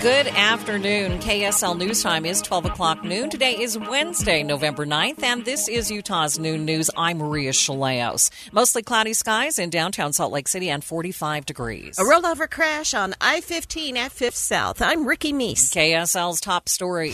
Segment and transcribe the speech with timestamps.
[0.00, 1.18] Good afternoon.
[1.18, 3.30] KSL News Time is 12 o'clock noon.
[3.30, 6.88] Today is Wednesday, November 9th, and this is Utah's Noon News.
[6.96, 8.30] I'm Maria Shilaos.
[8.52, 11.98] Mostly cloudy skies in downtown Salt Lake City and 45 degrees.
[11.98, 14.80] A rollover crash on I 15 at 5th South.
[14.80, 15.74] I'm Ricky Meese.
[15.74, 17.10] KSL's top story.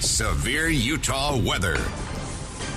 [0.00, 1.76] Severe Utah weather.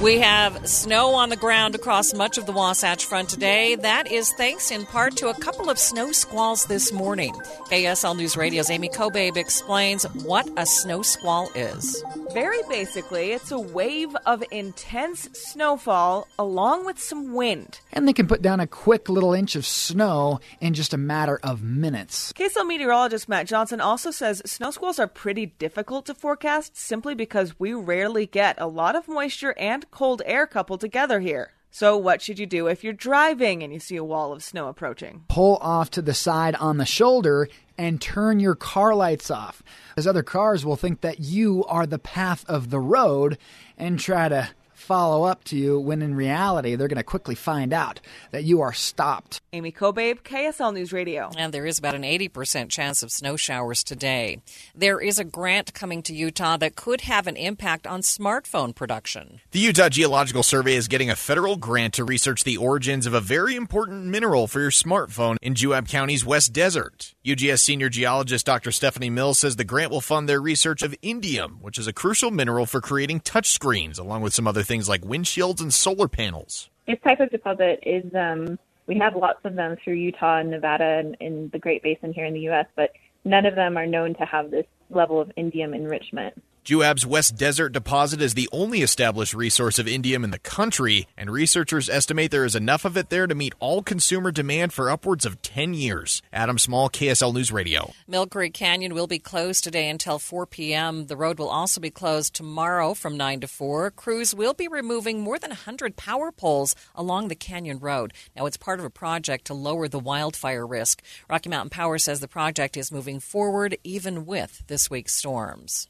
[0.01, 3.75] We have snow on the ground across much of the Wasatch Front today.
[3.75, 7.35] That is thanks in part to a couple of snow squalls this morning.
[7.69, 12.03] KSL News Radio's Amy Kobabe explains what a snow squall is.
[12.34, 17.79] Very basically, it's a wave of intense snowfall along with some wind.
[17.93, 21.39] And they can put down a quick little inch of snow in just a matter
[21.43, 22.33] of minutes.
[22.33, 27.59] KSL meteorologist Matt Johnson also says snow squalls are pretty difficult to forecast simply because
[27.59, 31.51] we rarely get a lot of moisture and cold air couple together here.
[31.73, 34.67] So, what should you do if you're driving and you see a wall of snow
[34.67, 35.23] approaching?
[35.29, 39.63] Pull off to the side on the shoulder and turn your car lights off,
[39.95, 43.37] as other cars will think that you are the path of the road
[43.77, 44.49] and try to
[44.82, 47.99] follow up to you when in reality they're going to quickly find out
[48.32, 49.41] that you are stopped.
[49.54, 51.29] Amy Kobabe, KSL News Radio.
[51.38, 54.41] And there is about an 80% chance of snow showers today.
[54.76, 59.41] There is a grant coming to Utah that could have an impact on smartphone production.
[59.51, 63.21] The Utah Geological Survey is getting a federal grant to research the origins of a
[63.21, 67.13] very important mineral for your smartphone in Juab County's West Desert.
[67.23, 68.72] UGS senior geologist Dr.
[68.72, 72.31] Stephanie Mills says the grant will fund their research of indium, which is a crucial
[72.31, 76.69] mineral for creating touchscreens, along with some other things like windshields and solar panels.
[76.87, 80.99] This type of deposit is, um, we have lots of them through Utah and Nevada
[80.99, 82.91] and in the Great Basin here in the U.S., but
[83.23, 86.41] none of them are known to have this level of indium enrichment.
[86.63, 91.31] Juab's West Desert deposit is the only established resource of indium in the country, and
[91.31, 95.25] researchers estimate there is enough of it there to meet all consumer demand for upwards
[95.25, 96.22] of 10 years.
[96.31, 97.94] Adam Small, KSL News Radio.
[98.07, 101.07] Mill Creek Canyon will be closed today until 4 p.m.
[101.07, 103.89] The road will also be closed tomorrow from 9 to 4.
[103.89, 108.13] Crews will be removing more than 100 power poles along the canyon road.
[108.35, 111.01] Now, it's part of a project to lower the wildfire risk.
[111.28, 115.88] Rocky Mountain Power says the project is moving forward even with this week's storms.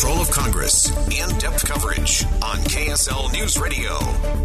[0.00, 0.88] The control of Congress.
[1.10, 3.98] In depth coverage on KSL News Radio.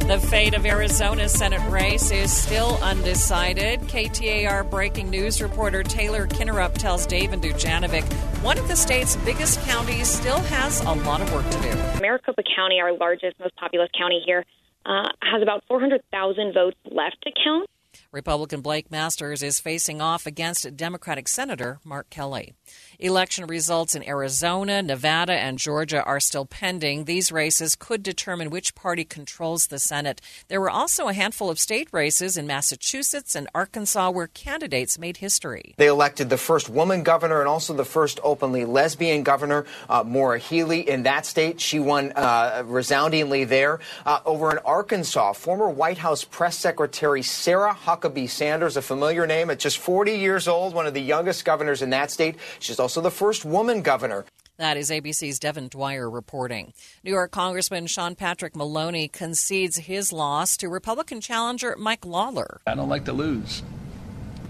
[0.05, 3.79] The fate of Arizona's Senate race is still undecided.
[3.83, 8.03] KTAR breaking news reporter Taylor Kinnerup tells Dave and Dujanovic
[8.43, 12.01] one of the state's biggest counties still has a lot of work to do.
[12.01, 14.43] Maricopa County, our largest, most populous county here,
[14.85, 17.69] uh, has about 400,000 votes left to count.
[18.15, 22.53] Republican Blake Masters is facing off against Democratic Senator Mark Kelly.
[22.97, 27.03] Election results in Arizona, Nevada, and Georgia are still pending.
[27.03, 30.21] These races could determine which party controls the Senate.
[30.47, 35.17] There were also a handful of state races in Massachusetts and Arkansas where candidates made
[35.17, 35.75] history.
[35.75, 40.39] They elected the first woman governor and also the first openly lesbian governor, uh, Maura
[40.39, 41.59] Healey, in that state.
[41.59, 43.81] She won uh, resoundingly there.
[44.05, 49.49] Uh, over in Arkansas, former White House press secretary Sarah Huckabee Sanders, a familiar name
[49.49, 52.35] at just 40 years old, one of the youngest governors in that state.
[52.59, 54.25] She's also the first woman governor.
[54.57, 56.73] That is ABC's Devin Dwyer reporting.
[57.03, 62.61] New York Congressman Sean Patrick Maloney concedes his loss to Republican challenger Mike Lawler.
[62.65, 63.63] I don't like to lose,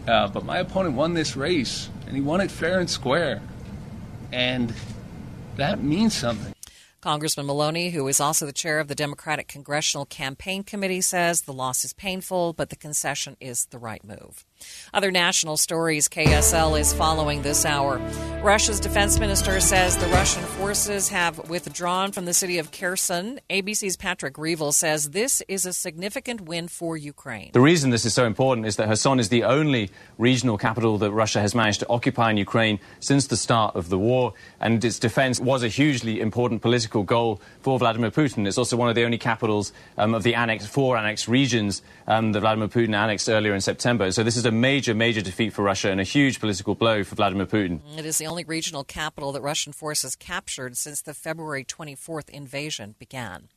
[0.08, 3.42] uh, but my opponent won this race, and he won it fair and square.
[4.32, 4.74] And
[5.56, 6.54] that means something.
[7.06, 11.54] Congressman Maloney, who is also the chair of the Democratic Congressional Campaign Committee, says the
[11.54, 14.44] loss is painful, but the concession is the right move.
[14.94, 18.00] Other national stories KSL is following this hour.
[18.41, 23.40] Russia's defense minister says the Russian forces have withdrawn from the city of Kherson.
[23.50, 27.50] ABC's Patrick Reevell says this is a significant win for Ukraine.
[27.53, 31.12] The reason this is so important is that Kherson is the only regional capital that
[31.12, 35.00] Russia has managed to occupy in Ukraine since the start of the war, and its
[35.00, 38.47] defense was a hugely important political goal for Vladimir Putin.
[38.47, 42.32] It's also one of the only capitals um, of the annexed, four annexed regions um,
[42.34, 44.12] that Vladimir Putin annexed earlier in September.
[44.12, 47.16] So this is a major, major defeat for Russia and a huge political blow for
[47.16, 47.79] Vladimir Putin.
[47.97, 52.96] It is the only regional capital that Russian forces captured since the February 24th invasion
[52.99, 53.49] began.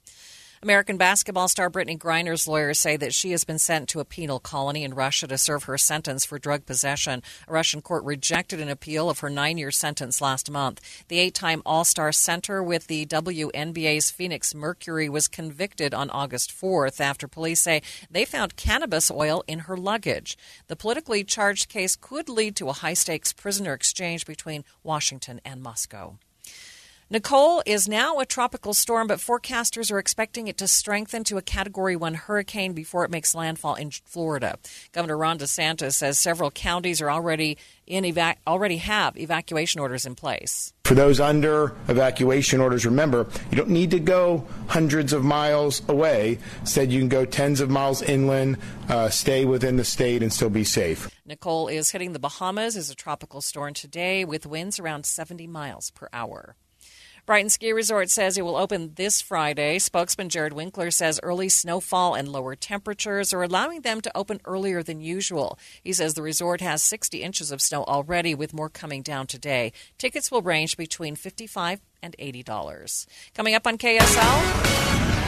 [0.60, 4.40] American basketball star Brittney Griner's lawyers say that she has been sent to a penal
[4.40, 7.22] colony in Russia to serve her sentence for drug possession.
[7.46, 10.80] A Russian court rejected an appeal of her nine year sentence last month.
[11.06, 16.50] The eight time All Star center with the WNBA's Phoenix Mercury was convicted on August
[16.50, 20.36] 4th after police say they found cannabis oil in her luggage.
[20.66, 25.62] The politically charged case could lead to a high stakes prisoner exchange between Washington and
[25.62, 26.18] Moscow.
[27.10, 31.42] Nicole is now a tropical storm, but forecasters are expecting it to strengthen to a
[31.42, 34.58] Category 1 hurricane before it makes landfall in Florida.
[34.92, 37.56] Governor Ron DeSantis says several counties are already
[37.86, 40.74] in eva- already have evacuation orders in place.
[40.84, 46.38] For those under evacuation orders, remember, you don't need to go hundreds of miles away.
[46.60, 48.58] Instead, you can go tens of miles inland,
[48.90, 51.10] uh, stay within the state, and still be safe.
[51.24, 55.90] Nicole is hitting the Bahamas as a tropical storm today with winds around 70 miles
[55.90, 56.54] per hour.
[57.28, 59.78] Brighton Ski Resort says it will open this Friday.
[59.78, 64.82] Spokesman Jared Winkler says early snowfall and lower temperatures are allowing them to open earlier
[64.82, 65.58] than usual.
[65.84, 69.74] He says the resort has 60 inches of snow already, with more coming down today.
[69.98, 73.06] Tickets will range between 55 and $80.
[73.34, 75.27] Coming up on KSL.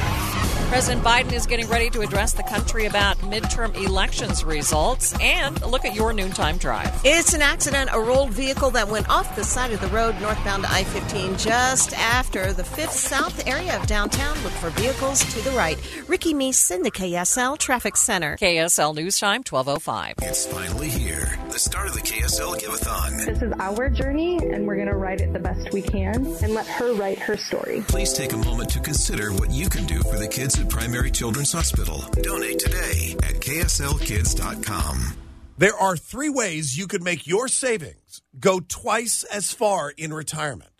[0.70, 5.84] President Biden is getting ready to address the country about midterm elections results and look
[5.84, 6.92] at your noontime drive.
[7.04, 10.64] It's an accident, a rolled vehicle that went off the side of the road northbound
[10.64, 14.40] I 15 just after the 5th South area of downtown.
[14.44, 15.76] Look for vehicles to the right.
[16.06, 18.36] Ricky Meese in the KSL Traffic Center.
[18.36, 20.14] KSL News Time 1205.
[20.22, 21.36] It's finally here.
[21.50, 23.26] The start of the KSL Giveathon.
[23.26, 26.54] This is our journey, and we're going to write it the best we can and
[26.54, 27.82] let her write her story.
[27.88, 31.52] Please take a moment to consider what you can do for the kids Primary Children's
[31.52, 32.04] Hospital.
[32.22, 35.16] Donate today at kslkids.com.
[35.58, 40.70] There are three ways you could make your savings go twice as far in retirement.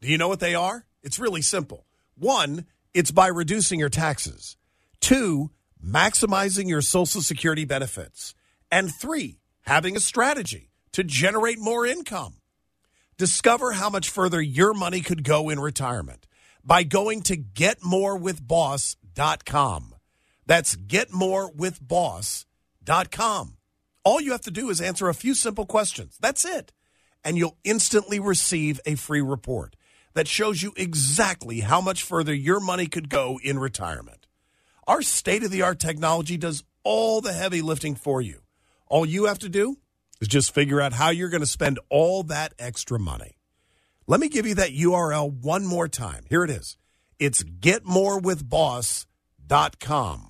[0.00, 0.86] Do you know what they are?
[1.02, 1.86] It's really simple.
[2.16, 4.56] One, it's by reducing your taxes.
[5.00, 5.50] Two,
[5.84, 8.34] maximizing your Social Security benefits.
[8.70, 12.34] And three, having a strategy to generate more income.
[13.16, 16.26] Discover how much further your money could go in retirement
[16.64, 18.97] by going to getmorewithboss.com.
[20.46, 23.56] That's getmorewithboss.com.
[24.04, 26.16] All you have to do is answer a few simple questions.
[26.20, 26.72] That's it.
[27.24, 29.74] And you'll instantly receive a free report
[30.14, 34.26] that shows you exactly how much further your money could go in retirement.
[34.86, 38.40] Our state of the art technology does all the heavy lifting for you.
[38.86, 39.76] All you have to do
[40.20, 43.36] is just figure out how you're going to spend all that extra money.
[44.06, 46.24] Let me give you that URL one more time.
[46.30, 46.78] Here it is.
[47.18, 50.24] It's getmorewithboss.com.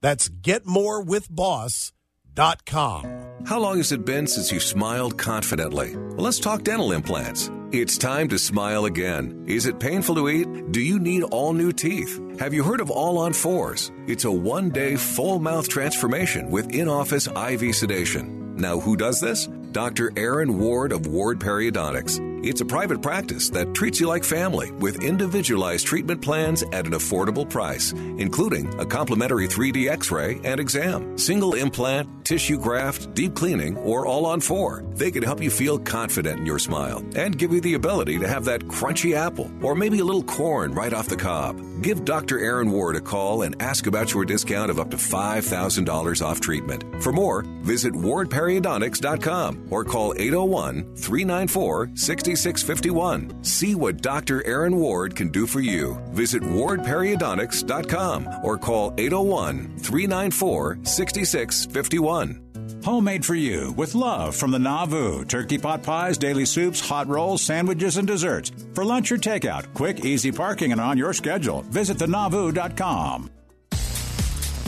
[0.00, 3.24] That's getmorewithboss.com.
[3.46, 5.96] How long has it been since you smiled confidently?
[5.96, 7.50] Well, let's talk dental implants.
[7.70, 9.44] It's time to smile again.
[9.46, 10.72] Is it painful to eat?
[10.72, 12.20] Do you need all new teeth?
[12.38, 13.90] Have you heard of All on Fours?
[14.06, 18.56] It's a one day full mouth transformation with in office IV sedation.
[18.56, 19.48] Now, who does this?
[19.72, 20.12] Dr.
[20.16, 22.37] Aaron Ward of Ward Periodontics.
[22.40, 26.92] It's a private practice that treats you like family with individualized treatment plans at an
[26.92, 33.34] affordable price, including a complimentary 3D x ray and exam, single implant, tissue graft, deep
[33.34, 34.84] cleaning, or all on four.
[34.94, 38.28] They can help you feel confident in your smile and give you the ability to
[38.28, 41.60] have that crunchy apple or maybe a little corn right off the cob.
[41.82, 42.38] Give Dr.
[42.38, 47.02] Aaron Ward a call and ask about your discount of up to $5,000 off treatment.
[47.02, 51.90] For more, visit wardperiodontics.com or call 801 394
[52.34, 53.44] 6651.
[53.44, 54.46] See what Dr.
[54.46, 56.00] Aaron Ward can do for you.
[56.10, 62.44] Visit wardperiodontics.com or call 801 394 6651.
[62.84, 65.24] Homemade for you with love from the Nauvoo.
[65.24, 68.52] Turkey pot pies, daily soups, hot rolls, sandwiches, and desserts.
[68.74, 71.62] For lunch or takeout, quick, easy parking, and on your schedule.
[71.62, 73.30] Visit thenavu.com.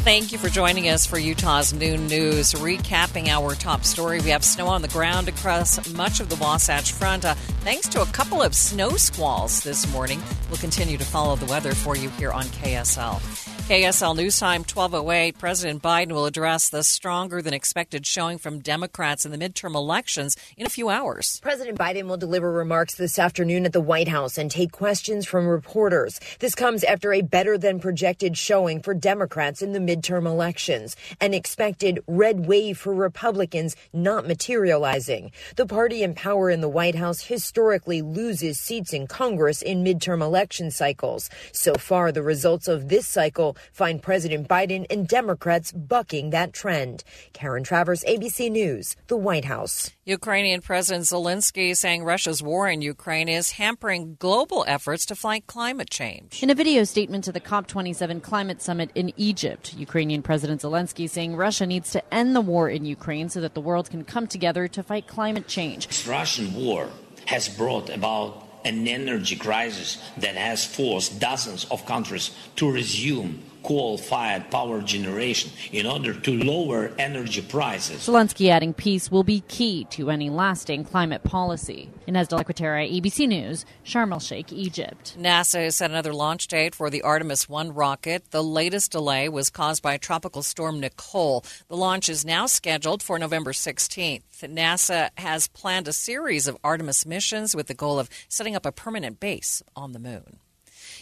[0.03, 2.55] Thank you for joining us for Utah's Noon News.
[2.55, 6.93] Recapping our top story, we have snow on the ground across much of the Wasatch
[6.93, 7.27] Front.
[7.27, 10.23] Uh, thanks to a couple of snow squalls this morning.
[10.49, 13.50] We'll continue to follow the weather for you here on KSL.
[13.71, 15.39] KSL News Time 1208.
[15.39, 20.37] President Biden will address the stronger than expected showing from Democrats in the midterm elections
[20.57, 21.39] in a few hours.
[21.39, 25.47] President Biden will deliver remarks this afternoon at the White House and take questions from
[25.47, 26.19] reporters.
[26.41, 31.33] This comes after a better than projected showing for Democrats in the midterm elections, an
[31.33, 35.31] expected red wave for Republicans not materializing.
[35.55, 40.23] The party in power in the White House historically loses seats in Congress in midterm
[40.23, 41.31] election cycles.
[41.53, 47.05] So far, the results of this cycle find President Biden and Democrats bucking that trend.
[47.33, 49.91] Karen Travers, ABC News, the White House.
[50.05, 55.91] Ukrainian President Zelensky saying Russia's war in Ukraine is hampering global efforts to fight climate
[55.91, 56.43] change.
[56.43, 61.37] In a video statement to the COP27 climate summit in Egypt, Ukrainian President Zelensky saying
[61.37, 64.67] Russia needs to end the war in Ukraine so that the world can come together
[64.69, 65.87] to fight climate change.
[65.87, 66.89] This Russian war
[67.27, 73.99] has brought about an energy crisis that has forced dozens of countries to resume coal
[73.99, 78.07] fired power generation in order to lower energy prices.
[78.07, 81.91] Zelensky adding peace will be key to any lasting climate policy.
[82.07, 85.17] Ines de la Cuetara, ABC News, Sharm el Sheikh, Egypt.
[85.19, 88.31] NASA has set another launch date for the Artemis 1 rocket.
[88.31, 91.45] The latest delay was caused by Tropical Storm Nicole.
[91.69, 94.23] The launch is now scheduled for November 16th.
[94.43, 98.73] NASA has planned a series of Artemis missions with the goal of setting up a
[98.73, 100.39] permanent base on the moon.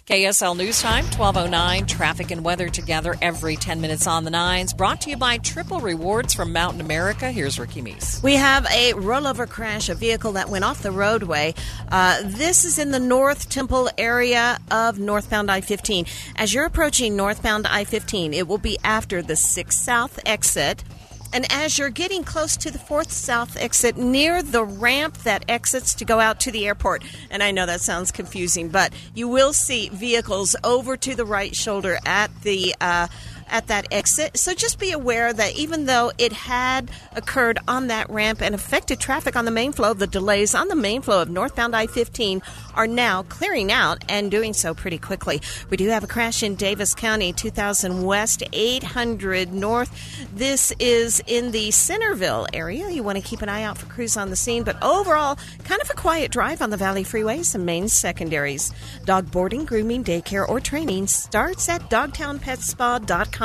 [0.09, 1.85] KSL News Time, 1209.
[1.85, 4.73] Traffic and weather together every 10 minutes on the nines.
[4.73, 7.31] Brought to you by Triple Rewards from Mountain America.
[7.31, 8.23] Here's Ricky Meese.
[8.23, 11.53] We have a rollover crash, a vehicle that went off the roadway.
[11.93, 16.07] Uh, this is in the North Temple area of northbound I 15.
[16.37, 20.85] As you're approaching northbound I 15, it will be after the 6 South exit.
[21.33, 25.95] And as you're getting close to the fourth south exit, near the ramp that exits
[25.97, 29.53] to go out to the airport, and I know that sounds confusing, but you will
[29.53, 33.09] see vehicles over to the right shoulder at the uh,
[33.51, 34.37] at that exit.
[34.37, 39.01] So just be aware that even though it had occurred on that ramp and affected
[39.01, 42.43] traffic on the main flow, the delays on the main flow of northbound I 15
[42.75, 45.41] are now clearing out and doing so pretty quickly.
[45.71, 50.29] We do have a crash in Davis County, 2000 West, 800 North.
[50.35, 52.91] This is in the Centerville area.
[52.91, 55.81] You want to keep an eye out for crews on the scene, but overall, kind
[55.81, 57.43] of a quiet drive on the Valley Freeway.
[57.43, 58.73] Some main secondaries.
[59.05, 63.38] Dog boarding, grooming, daycare, or training starts at dogtownpetspa.com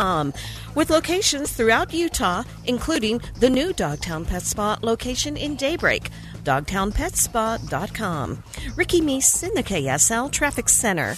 [0.75, 6.09] with locations throughout Utah, including the new Dogtown Pet Spa location in Daybreak.
[6.43, 8.43] DogtownPetSpa.com.
[8.75, 11.15] Ricky Meese in the KSL Traffic Center.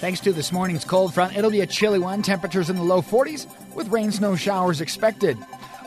[0.00, 2.22] Thanks to this morning's cold front, it'll be a chilly one.
[2.22, 5.36] Temperatures in the low 40s with rain snow showers expected.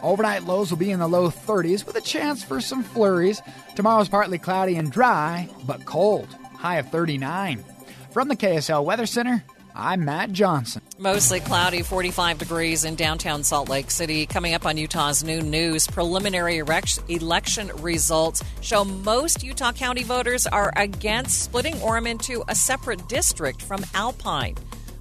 [0.03, 3.41] Overnight lows will be in the low 30s with a chance for some flurries.
[3.75, 6.27] Tomorrow's partly cloudy and dry, but cold.
[6.57, 7.63] High of 39.
[8.11, 9.43] From the KSL Weather Center,
[9.75, 10.81] I'm Matt Johnson.
[10.97, 14.25] Mostly cloudy, 45 degrees in downtown Salt Lake City.
[14.25, 20.73] Coming up on Utah's noon news, preliminary election results show most Utah County voters are
[20.75, 24.55] against splitting Orem into a separate district from Alpine.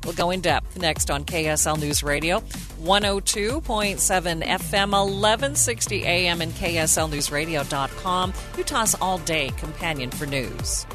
[0.04, 2.40] We'll go in depth next on KSL News Radio,
[2.82, 10.86] 102.7 FM, 1160 AM, and KSLNewsRadio.com, Utah's all day companion for news.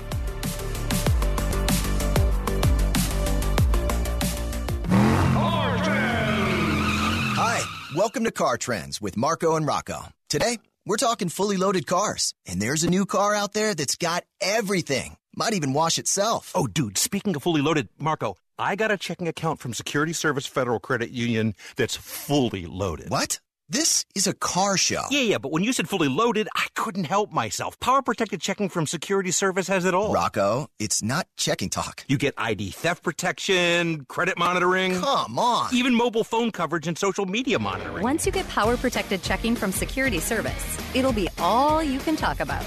[7.96, 10.10] Welcome to Car Trends with Marco and Rocco.
[10.28, 14.26] Today, we're talking fully loaded cars, and there's a new car out there that's got
[14.42, 15.16] everything.
[15.34, 16.52] Might even wash itself.
[16.56, 20.46] Oh, dude, speaking of fully loaded, Marco, I got a checking account from Security Service
[20.46, 23.10] Federal Credit Union that's fully loaded.
[23.10, 23.40] What?
[23.68, 25.02] This is a car show.
[25.10, 27.80] Yeah, yeah, but when you said fully loaded, I couldn't help myself.
[27.80, 30.14] Power protected checking from Security Service has it all.
[30.14, 32.06] Rocco, it's not checking talk.
[32.08, 35.00] You get ID theft protection, credit monitoring.
[35.00, 35.74] Come on.
[35.74, 38.04] Even mobile phone coverage and social media monitoring.
[38.04, 42.42] Once you get power protected checking from Security Service, it'll be all you can talk
[42.42, 42.64] about.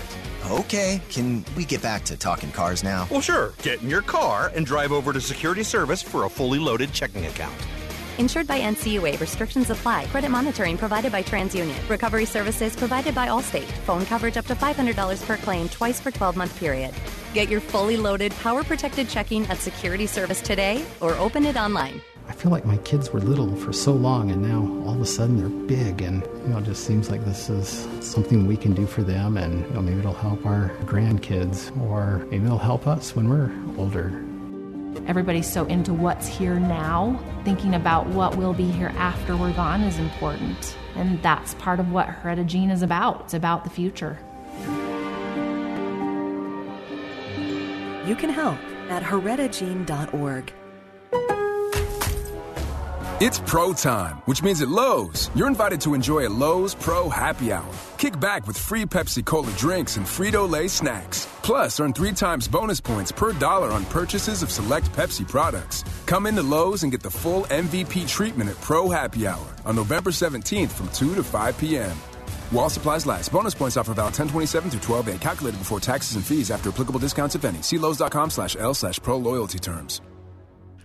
[0.50, 3.06] Okay, can we get back to talking cars now?
[3.08, 3.52] Well, sure.
[3.62, 7.26] Get in your car and drive over to Security Service for a fully loaded checking
[7.26, 7.54] account.
[8.18, 9.20] Insured by NCUA.
[9.20, 10.06] Restrictions apply.
[10.06, 11.88] Credit monitoring provided by TransUnion.
[11.88, 13.70] Recovery services provided by Allstate.
[13.86, 16.92] Phone coverage up to $500 per claim twice per 12 month period.
[17.32, 22.02] Get your fully loaded, power protected checking at Security Service today or open it online.
[22.28, 25.06] I feel like my kids were little for so long and now all of a
[25.06, 28.74] sudden they're big and you know it just seems like this is something we can
[28.74, 32.86] do for them and you know maybe it'll help our grandkids or maybe it'll help
[32.86, 34.27] us when we're older.
[35.06, 37.20] Everybody's so into what's here now.
[37.44, 40.76] Thinking about what will be here after we're gone is important.
[40.96, 43.22] And that's part of what HerediGene is about.
[43.22, 44.18] It's about the future.
[48.06, 48.58] You can help
[48.90, 50.52] at heredigene.org.
[53.20, 57.50] It's Pro Time, which means at Lowe's, you're invited to enjoy a Lowe's Pro Happy
[57.50, 57.74] Hour.
[57.96, 61.26] Kick back with free Pepsi Cola drinks and Frito Lay snacks.
[61.42, 65.82] Plus, earn three times bonus points per dollar on purchases of select Pepsi products.
[66.06, 70.10] Come into Lowe's and get the full MVP treatment at Pro Happy Hour on November
[70.10, 71.96] 17th from 2 to 5 p.m.
[72.52, 76.24] While supplies last, bonus points offer valid 1027 through 12 8 calculated before taxes and
[76.24, 77.62] fees after applicable discounts, if any.
[77.62, 80.02] See Lowe's.com slash L slash pro loyalty terms.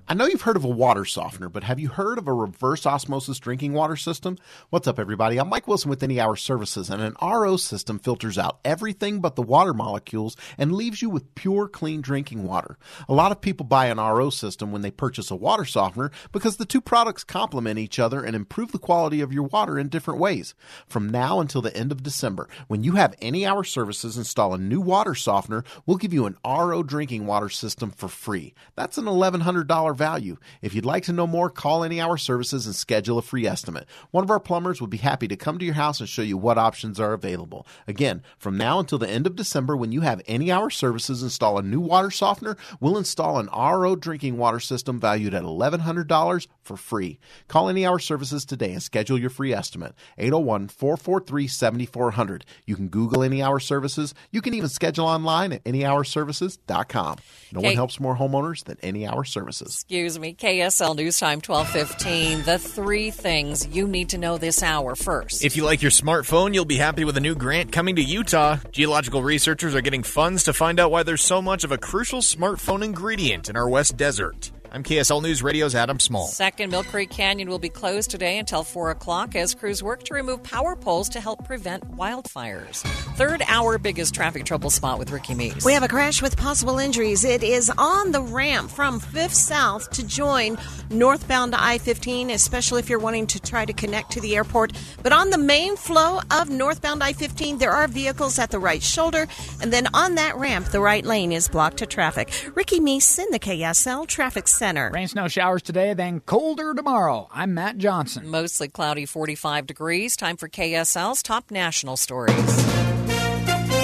[0.06, 2.86] I know you've heard of a water softener, but have you heard of a reverse
[2.86, 4.38] osmosis drinking water system?
[4.70, 5.38] What's up, everybody?
[5.40, 9.38] I'm Mike Wilson with Any Hour Services, and an RO system filters out everything but
[9.38, 12.78] the water molecules and leaves you with pure, clean drinking water.
[13.08, 16.58] A lot of people buy an RO system when they purchase a water softener because
[16.58, 20.20] the two products complement each other and improve the quality of your water in different
[20.20, 20.54] ways.
[20.86, 24.58] From now until the end of December, when you have Any Hour Services install a
[24.58, 28.54] new water softener, we'll give you an RO drinking water system for free.
[28.76, 30.38] That's an $1,100 value.
[30.62, 33.88] If you'd like to know more, call Any Hour Services and schedule a free estimate.
[34.12, 36.38] One of our plumbers would be happy to come to your house and show you
[36.38, 37.66] what options are available.
[37.88, 41.58] Again, from now until the end of December, when you have Any Hour Services install
[41.58, 46.78] a new water softener, we'll install an RO drinking water system valued at $1,100 for
[46.78, 47.20] free.
[47.48, 49.94] Call Any Hour Services today and schedule your free estimate.
[50.18, 52.46] 801 443 7400.
[52.66, 54.14] You can Google Any Hour Services.
[54.32, 57.18] You can even schedule online at anyhourservices.com.
[57.54, 57.68] No Okay.
[57.70, 59.68] one helps more homeowners than Any Hour Services.
[59.88, 62.44] Excuse me, KSL News Time 1215.
[62.46, 65.46] The three things you need to know this hour first.
[65.46, 68.58] If you like your smartphone, you'll be happy with a new grant coming to Utah.
[68.72, 72.22] Geological researchers are getting funds to find out why there's so much of a crucial
[72.22, 74.52] smartphone ingredient in our West Desert.
[74.75, 76.25] I'm KSL News Radio's Adam Small.
[76.25, 80.15] Second, Mill Creek Canyon will be closed today until 4 o'clock as crews work to
[80.15, 82.82] remove power poles to help prevent wildfires.
[83.15, 85.63] Third, our biggest traffic trouble spot with Ricky Meese.
[85.63, 87.24] We have a crash with possible injuries.
[87.24, 90.58] It is on the ramp from 5th South to join
[90.89, 94.74] northbound to I 15, especially if you're wanting to try to connect to the airport.
[95.03, 98.82] But on the main flow of northbound I 15, there are vehicles at the right
[98.82, 99.27] shoulder.
[99.62, 102.34] And then on that ramp, the right lane is blocked to traffic.
[102.56, 104.62] Ricky Meese in the KSL Traffic Center.
[104.63, 107.27] Rain, snow showers today, then colder tomorrow.
[107.34, 108.29] I'm Matt Johnson.
[108.29, 110.15] Mostly cloudy, 45 degrees.
[110.15, 112.93] Time for KSL's top national stories.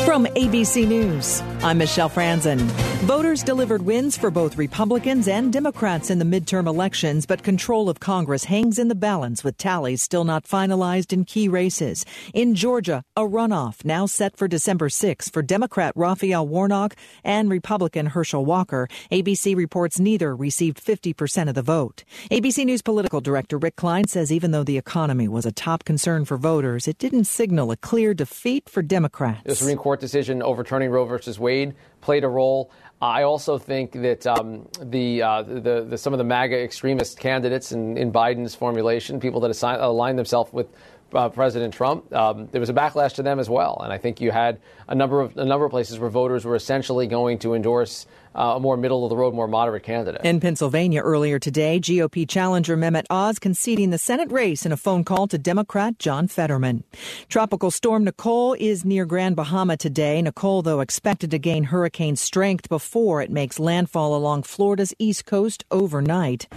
[0.09, 2.57] From ABC News, I'm Michelle Franzen.
[3.05, 7.99] Voters delivered wins for both Republicans and Democrats in the midterm elections, but control of
[7.99, 12.05] Congress hangs in the balance with tallies still not finalized in key races.
[12.33, 18.07] In Georgia, a runoff now set for December 6 for Democrat Raphael Warnock and Republican
[18.07, 18.87] Herschel Walker.
[19.11, 22.03] ABC reports neither received 50% of the vote.
[22.31, 26.25] ABC News political director Rick Klein says even though the economy was a top concern
[26.25, 29.43] for voters, it didn't signal a clear defeat for Democrats.
[29.45, 32.71] The Supreme Court decision overturning Roe versus Wade played a role.
[33.01, 37.71] I also think that um, the, uh, the, the some of the MAGA extremist candidates
[37.71, 40.67] in, in Biden's formulation, people that assign, align themselves with
[41.13, 43.81] uh, President Trump, um, there was a backlash to them as well.
[43.83, 46.55] And I think you had a number of a number of places where voters were
[46.55, 50.21] essentially going to endorse uh, a more middle of the road, more moderate candidate.
[50.23, 55.03] In Pennsylvania earlier today, GOP challenger Mehmet Oz conceding the Senate race in a phone
[55.03, 56.83] call to Democrat John Fetterman.
[57.27, 60.21] Tropical storm Nicole is near Grand Bahama today.
[60.21, 65.63] Nicole, though, expected to gain hurricane strength before it makes landfall along Florida's east coast
[65.71, 66.47] overnight.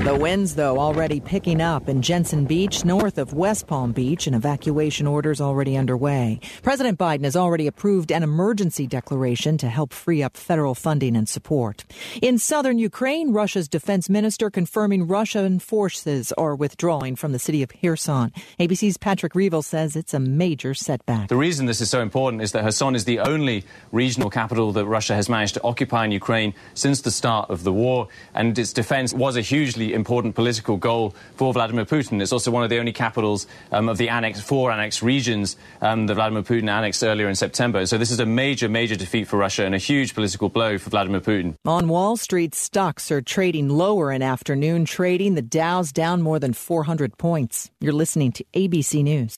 [0.00, 4.34] The winds, though, already picking up in Jensen Beach, north of West Palm Beach, and
[4.34, 6.40] evacuation orders already underway.
[6.62, 11.28] President Biden has already approved an emergency declaration to help free up federal funding and
[11.28, 11.84] support.
[12.22, 17.68] In southern Ukraine, Russia's defense minister confirming Russian forces are withdrawing from the city of
[17.68, 18.32] Kherson.
[18.58, 21.28] ABC's Patrick Reevell says it's a major setback.
[21.28, 24.86] The reason this is so important is that Kherson is the only regional capital that
[24.86, 28.72] Russia has managed to occupy in Ukraine since the start of the war, and its
[28.72, 32.20] defense was a hugely important political goal for Vladimir Putin.
[32.20, 36.06] It's also one of the only capitals um, of the annex, four annexed regions um,
[36.06, 37.86] that Vladimir Putin annexed earlier in September.
[37.86, 40.90] So this is a major, major defeat for Russia and a huge political blow for
[40.90, 41.54] Vladimir Putin.
[41.64, 45.34] On Wall Street, stocks are trading lower in afternoon trading.
[45.34, 47.70] The Dow's down more than 400 points.
[47.80, 49.36] You're listening to ABC News.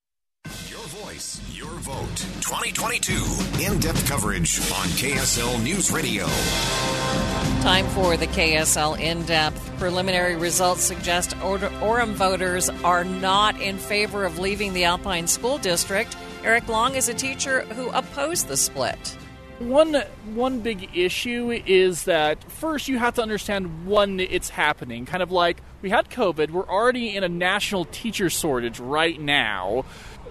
[0.68, 2.16] Your voice, your vote.
[2.42, 3.14] 2022
[3.62, 6.26] in depth coverage on KSL News Radio.
[7.62, 9.70] Time for the KSL in depth.
[9.78, 15.58] Preliminary results suggest Or- Orem voters are not in favor of leaving the Alpine School
[15.58, 16.16] District.
[16.42, 19.16] Eric Long is a teacher who opposed the split.
[19.60, 19.94] One
[20.34, 25.06] one big issue is that first you have to understand when it's happening.
[25.06, 29.84] Kind of like we had COVID, we're already in a national teacher shortage right now.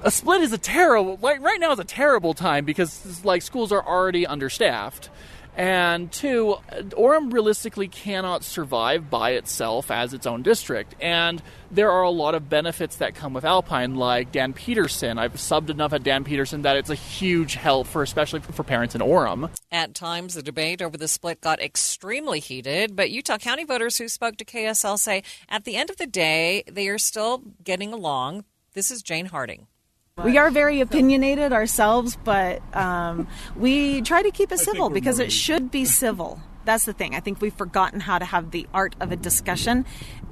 [0.03, 3.71] A split is a terrible like right now is a terrible time because like schools
[3.71, 5.09] are already understaffed.
[5.55, 10.95] And two, Orem realistically cannot survive by itself as its own district.
[11.01, 15.17] And there are a lot of benefits that come with Alpine, like Dan Peterson.
[15.17, 18.95] I've subbed enough at Dan Peterson that it's a huge help for, especially for parents
[18.95, 19.49] in Orem.
[19.71, 24.07] At times, the debate over the split got extremely heated, but Utah County voters who
[24.07, 28.45] spoke to KSL say at the end of the day, they are still getting along.
[28.73, 29.67] This is Jane Harding.
[30.17, 35.31] We are very opinionated ourselves, but um, we try to keep it civil because it
[35.31, 36.39] should be civil.
[36.65, 37.15] That's the thing.
[37.15, 39.85] I think we've forgotten how to have the art of a discussion,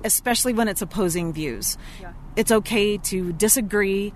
[0.04, 1.78] especially when it's opposing views.
[2.02, 2.13] Yeah.
[2.36, 4.13] It's okay to disagree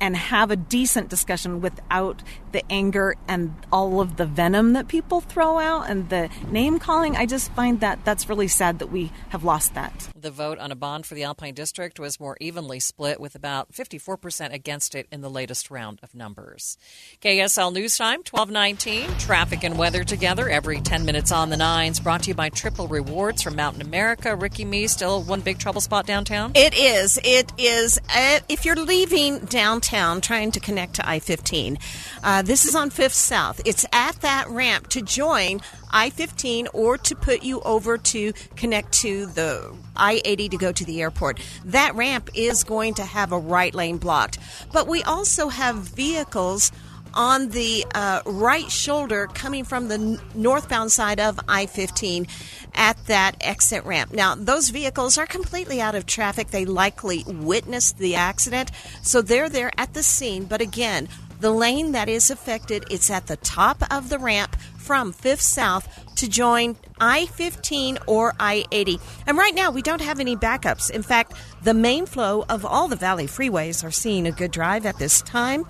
[0.00, 5.20] and have a decent discussion without the anger and all of the venom that people
[5.20, 7.16] throw out and the name calling.
[7.16, 10.08] I just find that that's really sad that we have lost that.
[10.18, 13.72] The vote on a bond for the Alpine District was more evenly split, with about
[13.72, 16.78] 54% against it in the latest round of numbers.
[17.20, 19.18] KSL News Time, 1219.
[19.18, 22.00] Traffic and weather together every 10 minutes on the nines.
[22.00, 24.34] Brought to you by Triple Rewards from Mountain America.
[24.34, 26.52] Ricky Me, still one big trouble spot downtown?
[26.54, 27.18] It is.
[27.24, 27.98] It is.
[28.14, 31.78] Uh, if you're leaving downtown trying to connect to I 15,
[32.22, 33.60] uh, this is on Fifth South.
[33.64, 38.92] It's at that ramp to join I 15 or to put you over to connect
[39.00, 41.40] to the I 80 to go to the airport.
[41.64, 44.38] That ramp is going to have a right lane blocked.
[44.72, 46.72] But we also have vehicles
[47.14, 52.26] on the uh, right shoulder coming from the northbound side of I 15
[52.74, 54.12] at that exit ramp.
[54.12, 56.48] Now, those vehicles are completely out of traffic.
[56.48, 58.70] They likely witnessed the accident,
[59.02, 60.44] so they're there at the scene.
[60.44, 61.08] But again,
[61.40, 66.14] the lane that is affected, it's at the top of the ramp from 5th South
[66.16, 68.98] to join I 15 or I 80.
[69.26, 70.90] And right now, we don't have any backups.
[70.90, 74.86] In fact, the main flow of all the Valley freeways are seeing a good drive
[74.86, 75.66] at this time.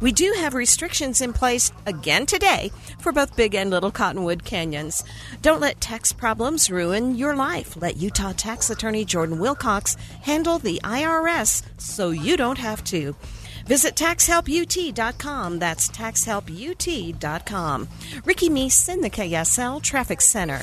[0.00, 5.02] We do have restrictions in place again today for both Big and Little Cottonwood Canyons.
[5.42, 7.76] Don't let tax problems ruin your life.
[7.76, 13.16] Let Utah tax attorney Jordan Wilcox handle the IRS so you don't have to.
[13.66, 15.58] Visit taxhelput.com.
[15.58, 17.88] That's taxhelput.com.
[18.24, 20.60] Ricky Meese in the KSL Traffic Center.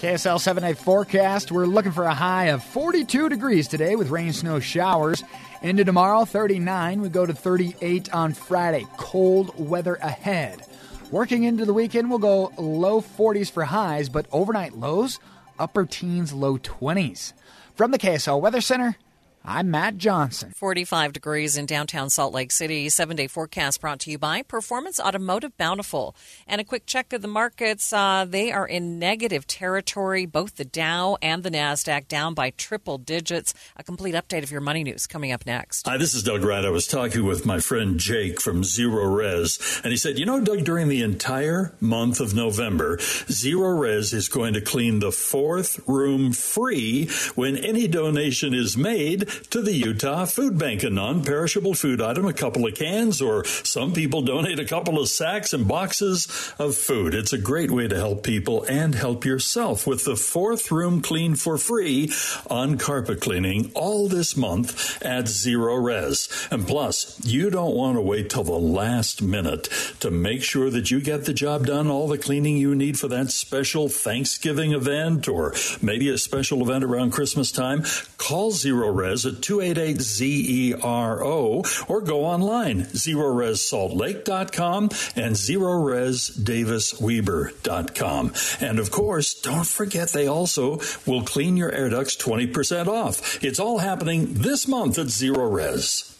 [0.00, 1.52] KSL 7 day forecast.
[1.52, 5.22] We're looking for a high of 42 degrees today with rain, snow, showers.
[5.62, 7.02] Into tomorrow, 39.
[7.02, 8.86] We go to 38 on Friday.
[8.96, 10.64] Cold weather ahead.
[11.10, 15.20] Working into the weekend, we'll go low 40s for highs, but overnight lows,
[15.58, 17.34] upper teens, low 20s.
[17.74, 18.96] From the KSL Weather Center,
[19.42, 20.52] I'm Matt Johnson.
[20.54, 22.90] 45 degrees in downtown Salt Lake City.
[22.90, 26.14] Seven day forecast brought to you by Performance Automotive Bountiful.
[26.46, 27.90] And a quick check of the markets.
[27.90, 30.26] Uh, they are in negative territory.
[30.26, 33.54] Both the Dow and the NASDAQ down by triple digits.
[33.76, 35.86] A complete update of your money news coming up next.
[35.86, 36.64] Hi, this is Doug Wright.
[36.64, 39.82] I was talking with my friend Jake from Zerorez.
[39.82, 44.52] And he said, You know, Doug, during the entire month of November, Zerorez is going
[44.52, 50.58] to clean the fourth room free when any donation is made to the Utah Food
[50.58, 54.64] Bank, a non perishable food item, a couple of cans, or some people donate a
[54.64, 57.14] couple of sacks and boxes of food.
[57.14, 61.34] It's a great way to help people and help yourself with the fourth room clean
[61.34, 62.10] for free
[62.48, 66.50] on carpet cleaning all this month at Zerorez.
[66.50, 69.68] And plus, you don't want to wait till the last minute
[70.00, 73.08] to make sure that you get the job done, all the cleaning you need for
[73.08, 77.84] that special Thanksgiving event or maybe a special event around Christmas time.
[78.16, 84.84] Call Zerorez at 288 ZERO or go online, ZerorezSaltLake.com
[85.16, 88.32] and ZerorezDavisWeber.com.
[88.60, 93.42] And of course, don't forget they also will clean your air ducts 20% off.
[93.42, 96.19] It's all happening this month at Zerorez.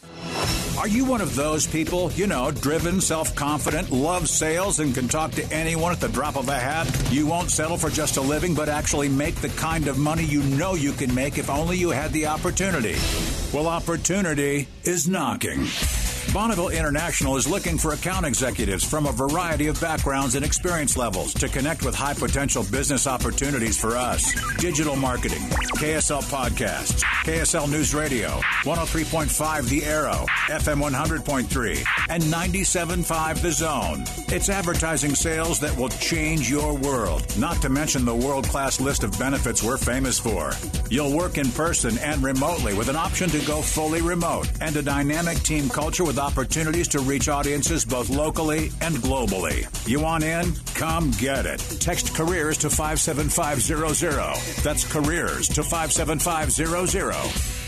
[0.79, 5.09] Are you one of those people, you know, driven, self confident, loves sales, and can
[5.09, 6.88] talk to anyone at the drop of a hat?
[7.11, 10.43] You won't settle for just a living, but actually make the kind of money you
[10.43, 12.97] know you can make if only you had the opportunity.
[13.53, 15.66] Well, opportunity is knocking.
[16.33, 21.35] Bonneville International is looking for account executives from a variety of backgrounds and experience levels
[21.35, 24.33] to connect with high potential business opportunities for us.
[24.59, 25.43] Digital marketing,
[25.75, 28.29] KSL podcasts, KSL News Radio,
[28.62, 34.05] 103.5 The Arrow, FM 100.3, and 97.5 The Zone.
[34.33, 39.03] It's advertising sales that will change your world, not to mention the world class list
[39.03, 40.53] of benefits we're famous for.
[40.90, 44.83] You'll work in person and remotely with an option to go fully remote and a
[44.83, 49.67] dynamic team culture with opportunities to reach audiences both locally and globally.
[49.89, 50.53] You want in?
[50.75, 51.59] Come get it.
[51.81, 54.63] Text careers to 57500.
[54.63, 57.60] That's careers to 57500.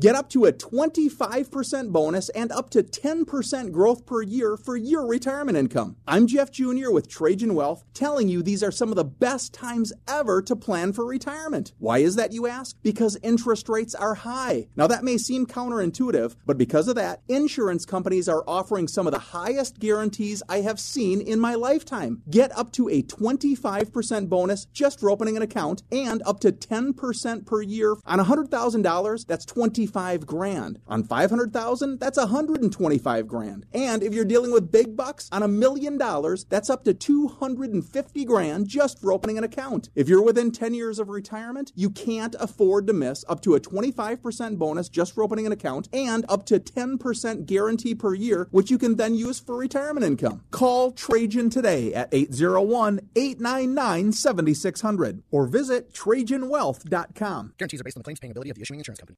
[0.00, 5.06] Get up to a 25% bonus and up to 10% growth per year for your
[5.06, 5.96] retirement income.
[6.08, 6.90] I'm Jeff Jr.
[6.90, 10.94] with Trajan Wealth telling you these are some of the best times ever to plan
[10.94, 11.74] for retirement.
[11.78, 12.74] Why is that, you ask?
[12.82, 14.68] Because interest rates are high.
[14.76, 19.12] Now, that may seem counterintuitive, but because of that, insurance companies are offering some of
[19.12, 22.22] the highest guarantees I have seen in my lifetime.
[22.30, 27.44] Get up to a 25% bonus just for opening an account and up to 10%
[27.44, 29.26] per year on $100,000.
[29.26, 30.78] That's 20 25 grand.
[30.86, 33.66] On 500,000, that's 125 grand.
[33.72, 38.24] And if you're dealing with big bucks, on a million dollars, that's up to 250
[38.24, 39.90] grand just for opening an account.
[39.96, 43.60] If you're within 10 years of retirement, you can't afford to miss up to a
[43.60, 48.70] 25% bonus just for opening an account and up to 10% guarantee per year, which
[48.70, 50.42] you can then use for retirement income.
[50.52, 57.54] Call Trajan today at 801 899 7600 or visit TrajanWealth.com.
[57.58, 59.16] Guarantees are based on the claims paying ability of the issuing insurance company.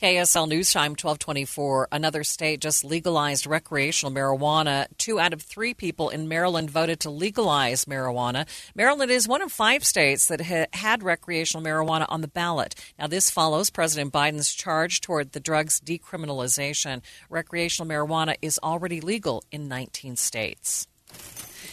[0.00, 1.88] KSL News Time 1224.
[1.92, 4.86] Another state just legalized recreational marijuana.
[4.98, 8.46] Two out of three people in Maryland voted to legalize marijuana.
[8.74, 12.74] Maryland is one of five states that ha- had recreational marijuana on the ballot.
[12.98, 17.00] Now, this follows President Biden's charge toward the drug's decriminalization.
[17.30, 20.88] Recreational marijuana is already legal in 19 states.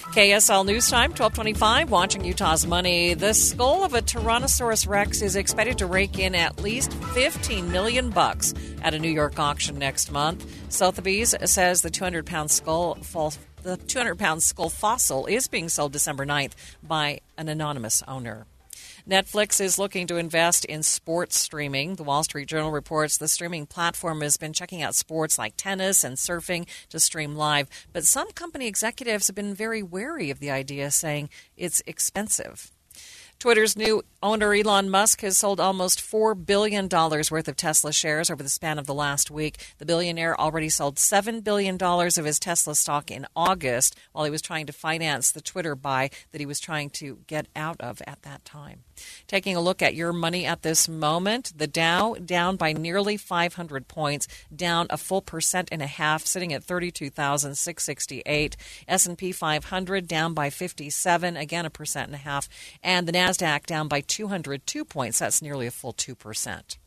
[0.02, 3.14] KSL News Time, 1225, watching Utah's money.
[3.14, 8.10] The skull of a Tyrannosaurus Rex is expected to rake in at least 15 million
[8.10, 10.46] bucks at a New York auction next month.
[10.70, 13.34] Sotheby's says the 200 pound skull fall,
[13.64, 18.46] the 200 pound skull fossil is being sold December 9th by an anonymous owner.
[19.10, 21.96] Netflix is looking to invest in sports streaming.
[21.96, 26.04] The Wall Street Journal reports the streaming platform has been checking out sports like tennis
[26.04, 30.52] and surfing to stream live, but some company executives have been very wary of the
[30.52, 32.72] idea, saying it's expensive.
[33.42, 38.44] Twitter's new owner, Elon Musk, has sold almost $4 billion worth of Tesla shares over
[38.44, 39.58] the span of the last week.
[39.80, 44.44] The billionaire already sold $7 billion of his Tesla stock in August while he was
[44.44, 48.22] trying to finance the Twitter buy that he was trying to get out of at
[48.22, 48.84] that time.
[49.26, 53.88] Taking a look at your money at this moment, the Dow down by nearly 500
[53.88, 58.58] points, down a full percent and a half, sitting at 32,668.
[58.88, 62.48] S&P 500 down by 57, again a percent and a half,
[62.84, 65.20] and the Nasdaq down by 202 points.
[65.20, 66.78] That's nearly a full 2%.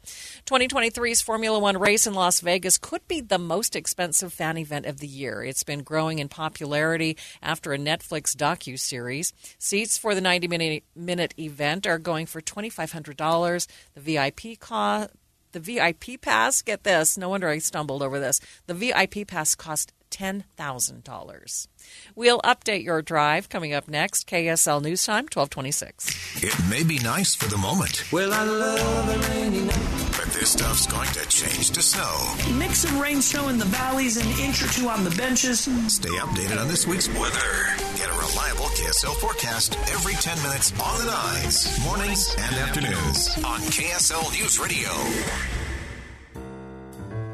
[0.46, 4.98] 2023's Formula One race in Las Vegas could be the most expensive fan event of
[4.98, 5.42] the year.
[5.42, 9.32] It's been growing in popularity after a Netflix docu series.
[9.58, 13.66] Seats for the 90 minute, minute event are going for $2,500.
[13.94, 15.10] The VIP cost.
[15.52, 18.40] The VIP pass, get this, no wonder I stumbled over this.
[18.66, 21.68] The VIP pass cost $10,000.
[22.14, 24.28] We'll update your drive coming up next.
[24.28, 26.42] KSL News Time, 1226.
[26.42, 28.04] It may be nice for the moment.
[28.12, 30.10] Well, I love a rainy night.
[30.16, 32.56] But this stuff's going to change to snow.
[32.56, 35.60] Mix some rain snow in the valleys, an inch or two on the benches.
[35.92, 37.74] Stay updated on this week's weather.
[37.96, 43.60] Get a reliable KSL forecast every 10 minutes on the nines, mornings and afternoons on
[43.60, 45.63] KSL News Radio.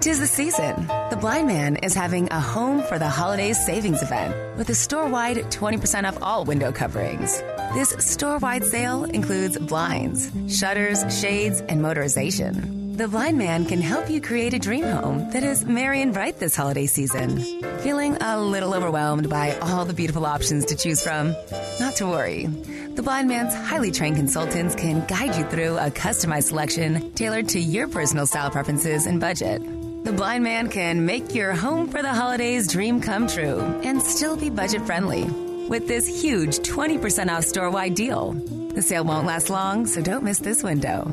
[0.00, 0.86] Tis the season.
[1.10, 5.06] The Blind Man is having a home for the holidays savings event with a store
[5.06, 7.42] wide 20% off all window coverings.
[7.74, 12.96] This store wide sale includes blinds, shutters, shades, and motorization.
[12.96, 16.38] The Blind Man can help you create a dream home that is merry and bright
[16.38, 17.38] this holiday season.
[17.80, 21.36] Feeling a little overwhelmed by all the beautiful options to choose from?
[21.78, 22.46] Not to worry.
[22.46, 27.60] The Blind Man's highly trained consultants can guide you through a customized selection tailored to
[27.60, 29.60] your personal style preferences and budget.
[30.02, 34.34] The Blind Man can make your home for the holidays dream come true and still
[34.34, 35.24] be budget friendly
[35.68, 38.32] with this huge 20% off store wide deal.
[38.74, 41.04] The sale won't last long, so don't miss this window.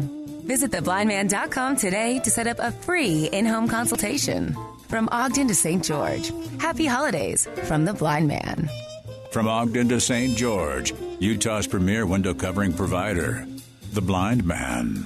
[0.46, 4.56] Visit theblindman.com today to set up a free in home consultation.
[4.88, 5.84] From Ogden to St.
[5.84, 8.70] George, happy holidays from The Blind Man.
[9.32, 10.38] From Ogden to St.
[10.38, 13.46] George, Utah's premier window covering provider,
[13.92, 15.06] The Blind Man.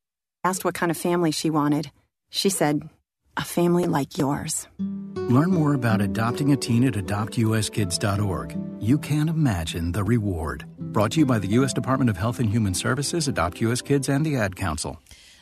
[0.43, 1.91] Asked what kind of family she wanted.
[2.31, 2.89] She said,
[3.37, 4.67] a family like yours.
[5.15, 8.57] Learn more about adopting a teen at adoptuskids.org.
[8.79, 10.65] You can't imagine the reward.
[10.79, 11.73] Brought to you by the U.S.
[11.73, 13.81] Department of Health and Human Services, Adopt U.S.
[13.81, 14.99] Kids, and the Ad Council.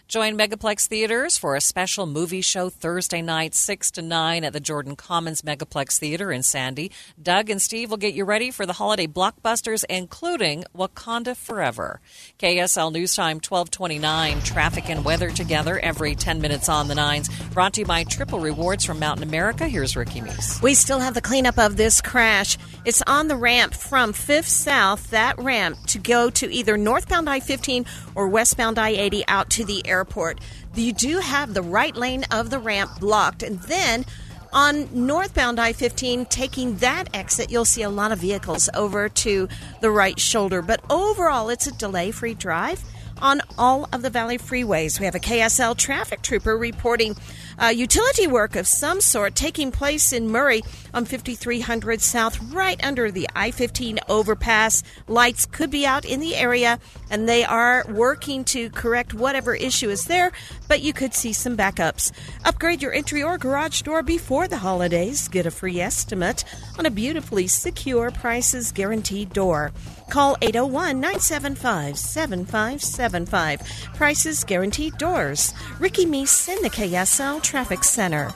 [0.09, 4.59] Join Megaplex Theaters for a special movie show Thursday night, 6 to 9 at the
[4.59, 6.91] Jordan Commons Megaplex Theater in Sandy.
[7.21, 12.01] Doug and Steve will get you ready for the holiday blockbusters, including Wakanda Forever.
[12.39, 17.29] KSL News Time 1229, traffic and weather together every 10 minutes on the nines.
[17.53, 19.67] Brought to you by Triple Rewards from Mountain America.
[19.67, 20.59] Here's Ricky Meese.
[20.63, 22.57] We still have the cleanup of this crash.
[22.83, 27.41] It's on the ramp from 5th South, that ramp to go to either northbound I
[27.41, 30.39] 15 or westbound I 80 out to the airport airport.
[30.75, 34.05] You do have the right lane of the ramp blocked, and then
[34.51, 39.47] on northbound I 15, taking that exit, you'll see a lot of vehicles over to
[39.81, 40.61] the right shoulder.
[40.61, 42.81] But overall, it's a delay free drive
[43.21, 44.99] on all of the Valley freeways.
[44.99, 47.15] We have a KSL traffic trooper reporting
[47.61, 50.61] uh, utility work of some sort taking place in Murray
[50.93, 54.83] on 5300 South, right under the I 15 overpass.
[55.07, 56.79] Lights could be out in the area,
[57.09, 60.31] and they are working to correct whatever issue is there,
[60.67, 62.11] but you could see some backups.
[62.45, 65.27] Upgrade your entry or garage door before the holidays.
[65.27, 66.43] Get a free estimate
[66.77, 69.71] on a beautifully secure, prices guaranteed door.
[70.09, 73.61] Call 801 975 7575.
[73.95, 75.53] Prices guaranteed doors.
[75.79, 78.33] Ricky Meese in the KSL Traffic Center.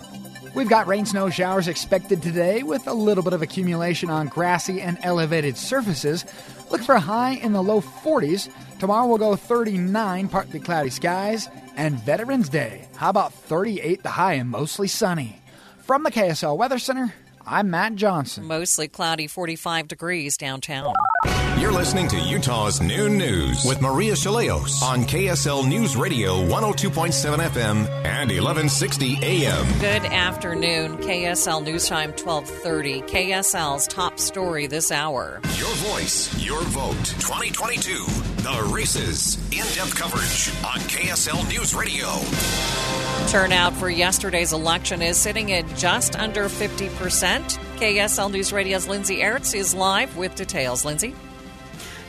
[0.53, 4.81] We've got rain snow showers expected today with a little bit of accumulation on grassy
[4.81, 6.25] and elevated surfaces.
[6.69, 8.49] Look for a high in the low 40s.
[8.79, 11.49] Tomorrow we'll go 39, partly cloudy skies.
[11.75, 15.41] And Veterans Day, how about 38 the high and mostly sunny?
[15.81, 17.13] From the KSL Weather Center,
[17.45, 18.45] I'm Matt Johnson.
[18.45, 20.93] Mostly cloudy, 45 degrees downtown.
[21.59, 27.87] You're listening to Utah's Noon News with Maria Shilaos on KSL News Radio 102.7 FM
[28.05, 29.79] and 1160 AM.
[29.79, 30.97] Good afternoon.
[30.97, 33.01] KSL News Time 1230.
[33.03, 35.39] KSL's top story this hour.
[35.57, 36.93] Your voice, your vote.
[37.19, 38.05] 2022.
[38.41, 39.37] The races.
[39.51, 42.07] In-depth coverage on KSL News Radio.
[43.29, 47.32] Turnout for yesterday's election is sitting at just under 50%.
[47.41, 50.85] KSL News Radio's Lindsay Aerts is live with details.
[50.85, 51.15] Lindsay?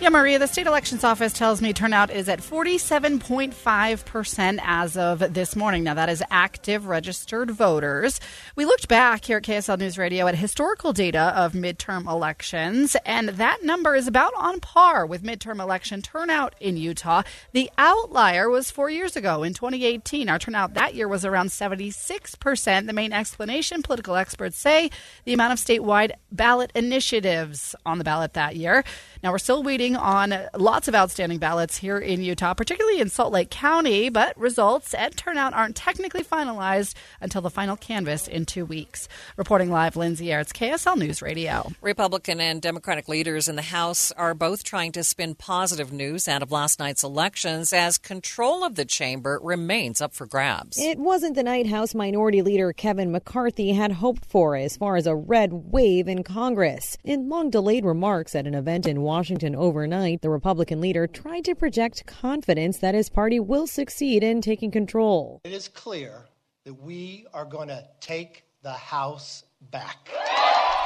[0.01, 5.57] Yeah, Maria, the state elections office tells me turnout is at 47.5% as of this
[5.57, 5.83] morning.
[5.85, 8.21] Now, that is active registered voters.
[8.55, 13.31] We looked back here at KSL News Radio at historical data of midterm elections, and
[13.31, 17.23] that number is about on par with midterm election turnout in Utah.
[17.53, 20.29] The outlier was four years ago in 2018.
[20.29, 22.87] Our turnout that year was around 76%.
[22.87, 24.91] The main explanation, political experts say,
[25.25, 28.85] the amount of statewide ballot initiatives on the ballot that year.
[29.25, 33.33] Now, we're still waiting on lots of outstanding ballots here in Utah, particularly in Salt
[33.33, 38.67] Lake County, but results and turnout aren't technically finalized until the final canvass in two
[38.67, 39.09] weeks.
[39.39, 41.73] Reporting live, Lindsay Aerts, KSL News Radio.
[41.81, 46.43] Republican and Democratic leaders in the House are both trying to spin positive news out
[46.43, 50.79] of last night's elections as control of the chamber remains up for grabs.
[50.79, 55.07] It wasn't the night House Minority Leader Kevin McCarthy had hoped for as far as
[55.07, 56.99] a red wave in Congress.
[57.05, 59.14] In long delayed remarks at an event in Washington
[59.55, 64.71] overnight, the Republican leader tried to project confidence that his party will succeed in taking
[64.71, 65.41] control.
[65.45, 66.27] It is clear
[66.65, 70.11] that we are going to take the House back.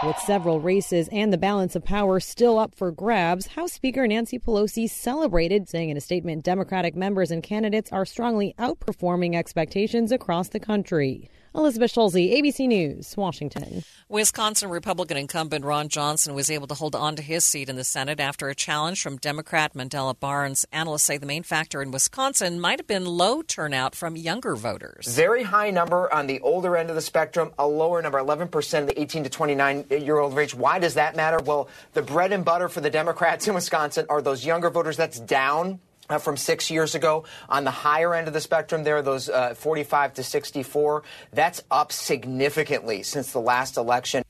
[0.04, 4.38] With several races and the balance of power still up for grabs, House Speaker Nancy
[4.38, 10.48] Pelosi celebrated, saying in a statement Democratic members and candidates are strongly outperforming expectations across
[10.48, 11.30] the country.
[11.54, 13.82] Elizabeth Schulze, ABC News, Washington.
[14.08, 17.84] Wisconsin Republican incumbent Ron Johnson was able to hold on to his seat in the
[17.84, 20.66] Senate after a challenge from Democrat Mandela Barnes.
[20.72, 25.14] Analysts say the main factor in Wisconsin might have been low turnout from younger voters.
[25.14, 28.86] Very high number on the older end of the spectrum, a lower number, 11% of
[28.86, 30.54] the 18 to 29 year old range.
[30.54, 31.38] Why does that matter?
[31.38, 34.96] Well, the bread and butter for the Democrats in Wisconsin are those younger voters.
[34.96, 37.24] That's down uh, from six years ago.
[37.48, 41.02] On the higher end of the spectrum, there are those uh, 45 to 64.
[41.32, 44.22] That's up significantly since the last election.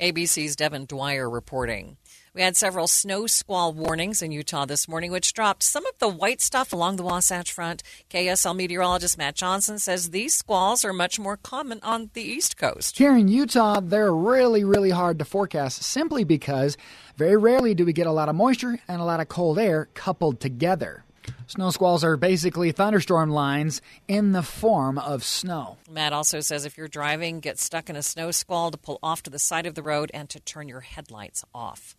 [0.00, 1.96] ABC's Devin Dwyer reporting.
[2.34, 6.08] We had several snow squall warnings in Utah this morning, which dropped some of the
[6.08, 7.82] white stuff along the Wasatch Front.
[8.10, 12.96] KSL meteorologist Matt Johnson says these squalls are much more common on the East Coast.
[12.96, 16.76] Here in Utah, they're really, really hard to forecast simply because
[17.16, 19.88] very rarely do we get a lot of moisture and a lot of cold air
[19.94, 21.04] coupled together.
[21.46, 25.78] Snow squalls are basically thunderstorm lines in the form of snow.
[25.90, 29.22] Matt also says if you're driving, get stuck in a snow squall to pull off
[29.22, 31.96] to the side of the road and to turn your headlights off.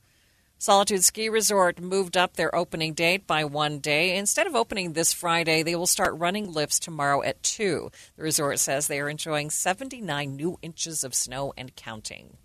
[0.62, 4.18] Solitude Ski Resort moved up their opening date by one day.
[4.18, 7.90] Instead of opening this Friday, they will start running lifts tomorrow at 2.
[8.18, 12.36] The resort says they are enjoying 79 new inches of snow and counting.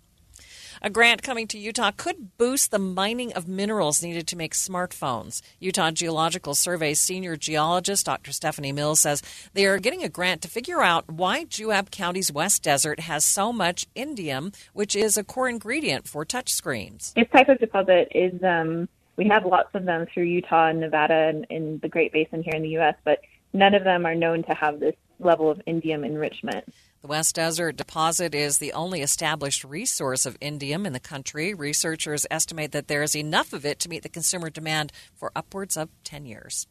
[0.85, 5.41] A grant coming to Utah could boost the mining of minerals needed to make smartphones.
[5.59, 8.31] Utah Geological Survey's senior geologist, Dr.
[8.31, 9.23] Stephanie Mills, says
[9.55, 13.51] they are getting a grant to figure out why Juab County's West Desert has so
[13.51, 17.15] much indium, which is a core ingredient for touchscreens.
[17.15, 21.15] This type of deposit is, um, we have lots of them through Utah and Nevada
[21.15, 23.21] and in the Great Basin here in the U.S., but
[23.53, 26.71] none of them are known to have this level of indium enrichment.
[27.05, 31.53] The West Desert deposit is the only established resource of indium in the country.
[31.53, 35.77] Researchers estimate that there is enough of it to meet the consumer demand for upwards
[35.77, 36.65] of 10 years.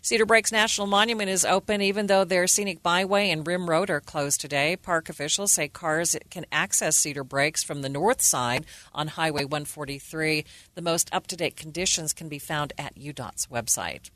[0.00, 4.00] Cedar Breaks National Monument is open even though their scenic byway and rim road are
[4.00, 4.76] closed today.
[4.76, 10.44] Park officials say cars can access Cedar Breaks from the north side on Highway 143.
[10.76, 14.10] The most up to date conditions can be found at UDOT's website.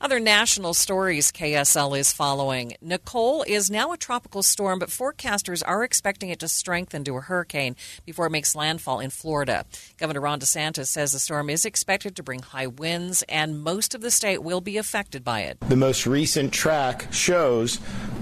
[0.00, 2.74] Other national stories KSL is following.
[2.82, 7.20] Nicole is now a tropical storm, but forecasters are expecting it to strengthen to a
[7.20, 9.64] hurricane before it makes landfall in Florida.
[9.98, 14.00] Governor Ron DeSantis says the storm is expected to bring high winds, and most of
[14.00, 15.58] the state will be affected by it.
[15.60, 17.78] The most recent track shows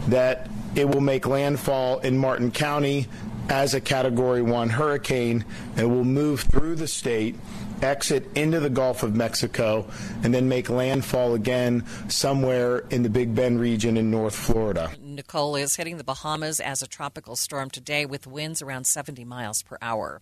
[0.08, 3.08] that it will make landfall in Martin County
[3.48, 5.44] as a Category 1 hurricane
[5.76, 7.36] and will move through the state
[7.82, 9.86] exit into the Gulf of Mexico,
[10.22, 14.92] and then make landfall again somewhere in the Big Bend region in North Florida.
[15.00, 19.62] Nicole is hitting the Bahamas as a tropical storm today with winds around 70 miles
[19.62, 20.20] per hour.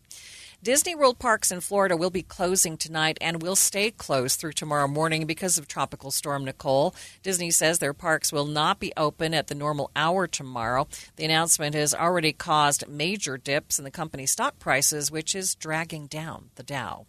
[0.63, 4.87] Disney World parks in Florida will be closing tonight and will stay closed through tomorrow
[4.87, 6.95] morning because of Tropical Storm Nicole.
[7.23, 10.87] Disney says their parks will not be open at the normal hour tomorrow.
[11.17, 16.09] The announcement has already caused major dips in the company's stock prices, which is dragging
[16.09, 17.07] down the Dow.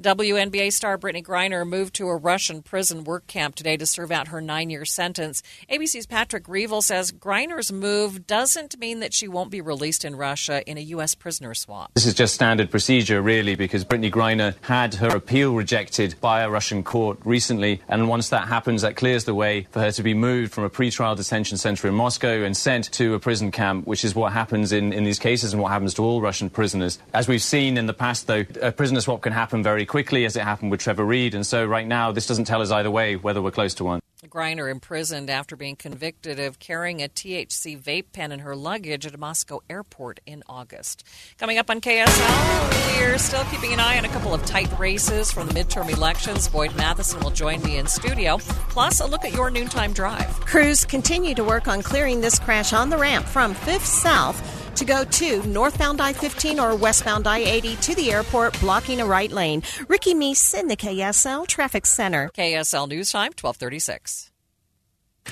[0.00, 4.28] WNBA star Brittney Griner moved to a Russian prison work camp today to serve out
[4.28, 5.42] her nine year sentence.
[5.70, 10.68] ABC's Patrick Reevell says Griner's move doesn't mean that she won't be released in Russia
[10.68, 11.14] in a U.S.
[11.14, 11.92] prisoner swap.
[11.94, 16.50] This is just standard procedure, really, because Brittney Griner had her appeal rejected by a
[16.50, 17.80] Russian court recently.
[17.88, 20.70] And once that happens, that clears the way for her to be moved from a
[20.70, 24.72] pretrial detention center in Moscow and sent to a prison camp, which is what happens
[24.72, 26.98] in, in these cases and what happens to all Russian prisoners.
[27.12, 30.36] As we've seen in the past, though, a prisoner swap can happen very quickly, as
[30.36, 31.34] it happened with Trevor Reed.
[31.34, 34.00] And so right now, this doesn't tell us either way whether we're close to one.
[34.28, 39.14] Griner imprisoned after being convicted of carrying a THC vape pen in her luggage at
[39.14, 41.04] a Moscow airport in August.
[41.38, 45.32] Coming up on KSL, we're still keeping an eye on a couple of tight races
[45.32, 46.48] from the midterm elections.
[46.48, 48.38] Boyd Matheson will join me in studio.
[48.38, 50.38] Plus, a look at your noontime drive.
[50.40, 54.84] Crews continue to work on clearing this crash on the ramp from 5th South to
[54.84, 59.30] go to northbound I 15 or westbound I 80 to the airport, blocking a right
[59.30, 59.62] lane.
[59.88, 62.30] Ricky Meese in the KSL Traffic Center.
[62.36, 64.32] KSL News Time, 1236.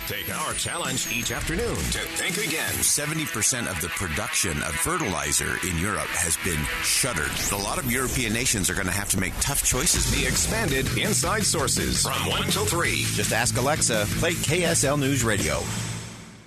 [0.06, 2.72] Take our challenge each afternoon to think again.
[2.74, 7.30] 70% of the production of fertilizer in Europe has been shuttered.
[7.52, 10.10] A lot of European nations are going to have to make tough choices.
[10.12, 13.02] The expanded Inside Sources from 1 till 3.
[13.14, 15.60] Just ask Alexa, play KSL News Radio.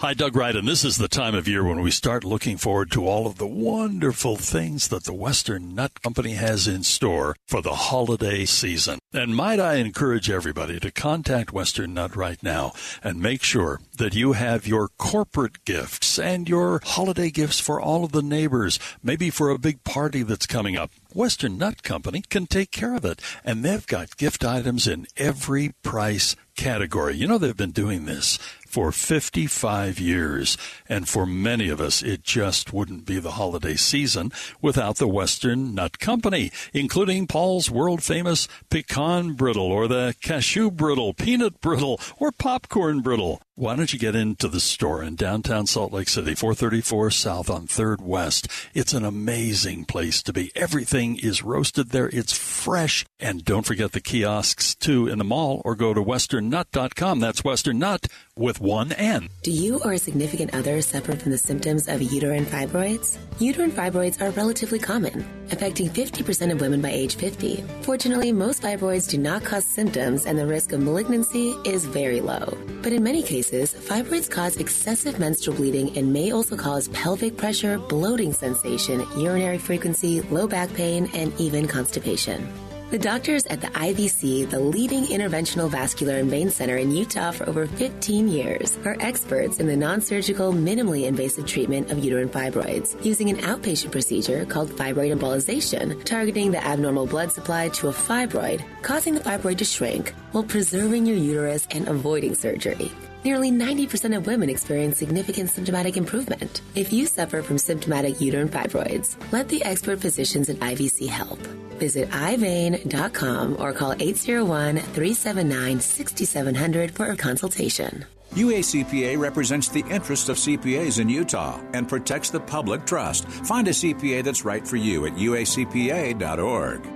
[0.03, 2.91] Hi, Doug Wright, and this is the time of year when we start looking forward
[2.91, 7.61] to all of the wonderful things that the Western Nut Company has in store for
[7.61, 8.99] the holiday season.
[9.13, 14.13] And might I encourage everybody to contact Western Nut right now and make sure that
[14.13, 19.29] you have your corporate gifts and your holiday gifts for all of the neighbors, maybe
[19.29, 20.91] for a big party that's coming up.
[21.13, 25.71] Western Nut Company can take care of it, and they've got gift items in every
[25.81, 27.15] price category.
[27.15, 28.37] You know, they've been doing this
[28.74, 30.57] for 55 years.
[30.89, 34.32] And for many of us, it just wouldn't be the holiday season
[34.63, 41.13] without the Western Nut Company, including Paul's world famous pecan brittle or the cashew brittle,
[41.13, 43.39] peanut brittle, or popcorn brittle.
[43.55, 47.67] Why don't you get into the store in downtown Salt Lake City, 434 South on
[47.67, 48.47] 3rd West?
[48.74, 50.51] It's an amazing place to be.
[50.55, 52.09] Everything is roasted there.
[52.09, 53.05] It's fresh.
[53.19, 57.19] And don't forget the kiosks too in the mall or go to westernnut.com.
[57.19, 58.07] That's Western Nut
[58.38, 59.29] with one N.
[59.43, 63.17] Do you or a significant other suffer from the symptoms of uterine fibroids?
[63.39, 67.63] Uterine fibroids are relatively common, affecting 50% of women by age 50.
[67.81, 72.57] Fortunately, most fibroids do not cause symptoms and the risk of malignancy is very low.
[72.81, 77.77] But in many cases, fibroids cause excessive menstrual bleeding and may also cause pelvic pressure,
[77.77, 82.51] bloating sensation, urinary frequency, low back pain, and even constipation.
[82.93, 87.49] The doctors at the IVC, the leading interventional vascular and vein center in Utah for
[87.49, 93.31] over 15 years, are experts in the non-surgical, minimally invasive treatment of uterine fibroids using
[93.31, 99.15] an outpatient procedure called fibroid embolization, targeting the abnormal blood supply to a fibroid, causing
[99.15, 102.91] the fibroid to shrink while preserving your uterus and avoiding surgery.
[103.24, 106.61] Nearly 90% of women experience significant symptomatic improvement.
[106.76, 111.39] If you suffer from symptomatic uterine fibroids, let the expert physicians at IVC help.
[111.80, 118.05] Visit ivein.com or call 801 379 6700 for a consultation.
[118.36, 123.28] UACPA represents the interests of CPAs in Utah and protects the public trust.
[123.28, 126.92] Find a CPA that's right for you at uacpa.org.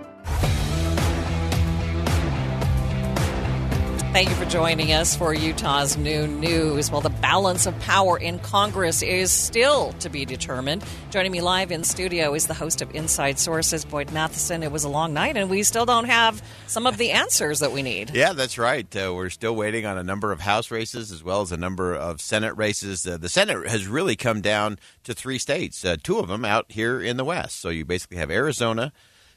[4.18, 6.90] Thank you for joining us for Utah's noon news.
[6.90, 10.84] Well, the balance of power in Congress is still to be determined.
[11.12, 14.64] Joining me live in studio is the host of Inside Sources, Boyd Matheson.
[14.64, 17.72] It was a long night, and we still don't have some of the answers that
[17.72, 18.10] we need.
[18.10, 18.88] Yeah, that's right.
[18.96, 21.94] Uh, we're still waiting on a number of House races as well as a number
[21.94, 23.06] of Senate races.
[23.06, 26.66] Uh, the Senate has really come down to three states, uh, two of them out
[26.72, 27.60] here in the West.
[27.60, 28.94] So you basically have Arizona.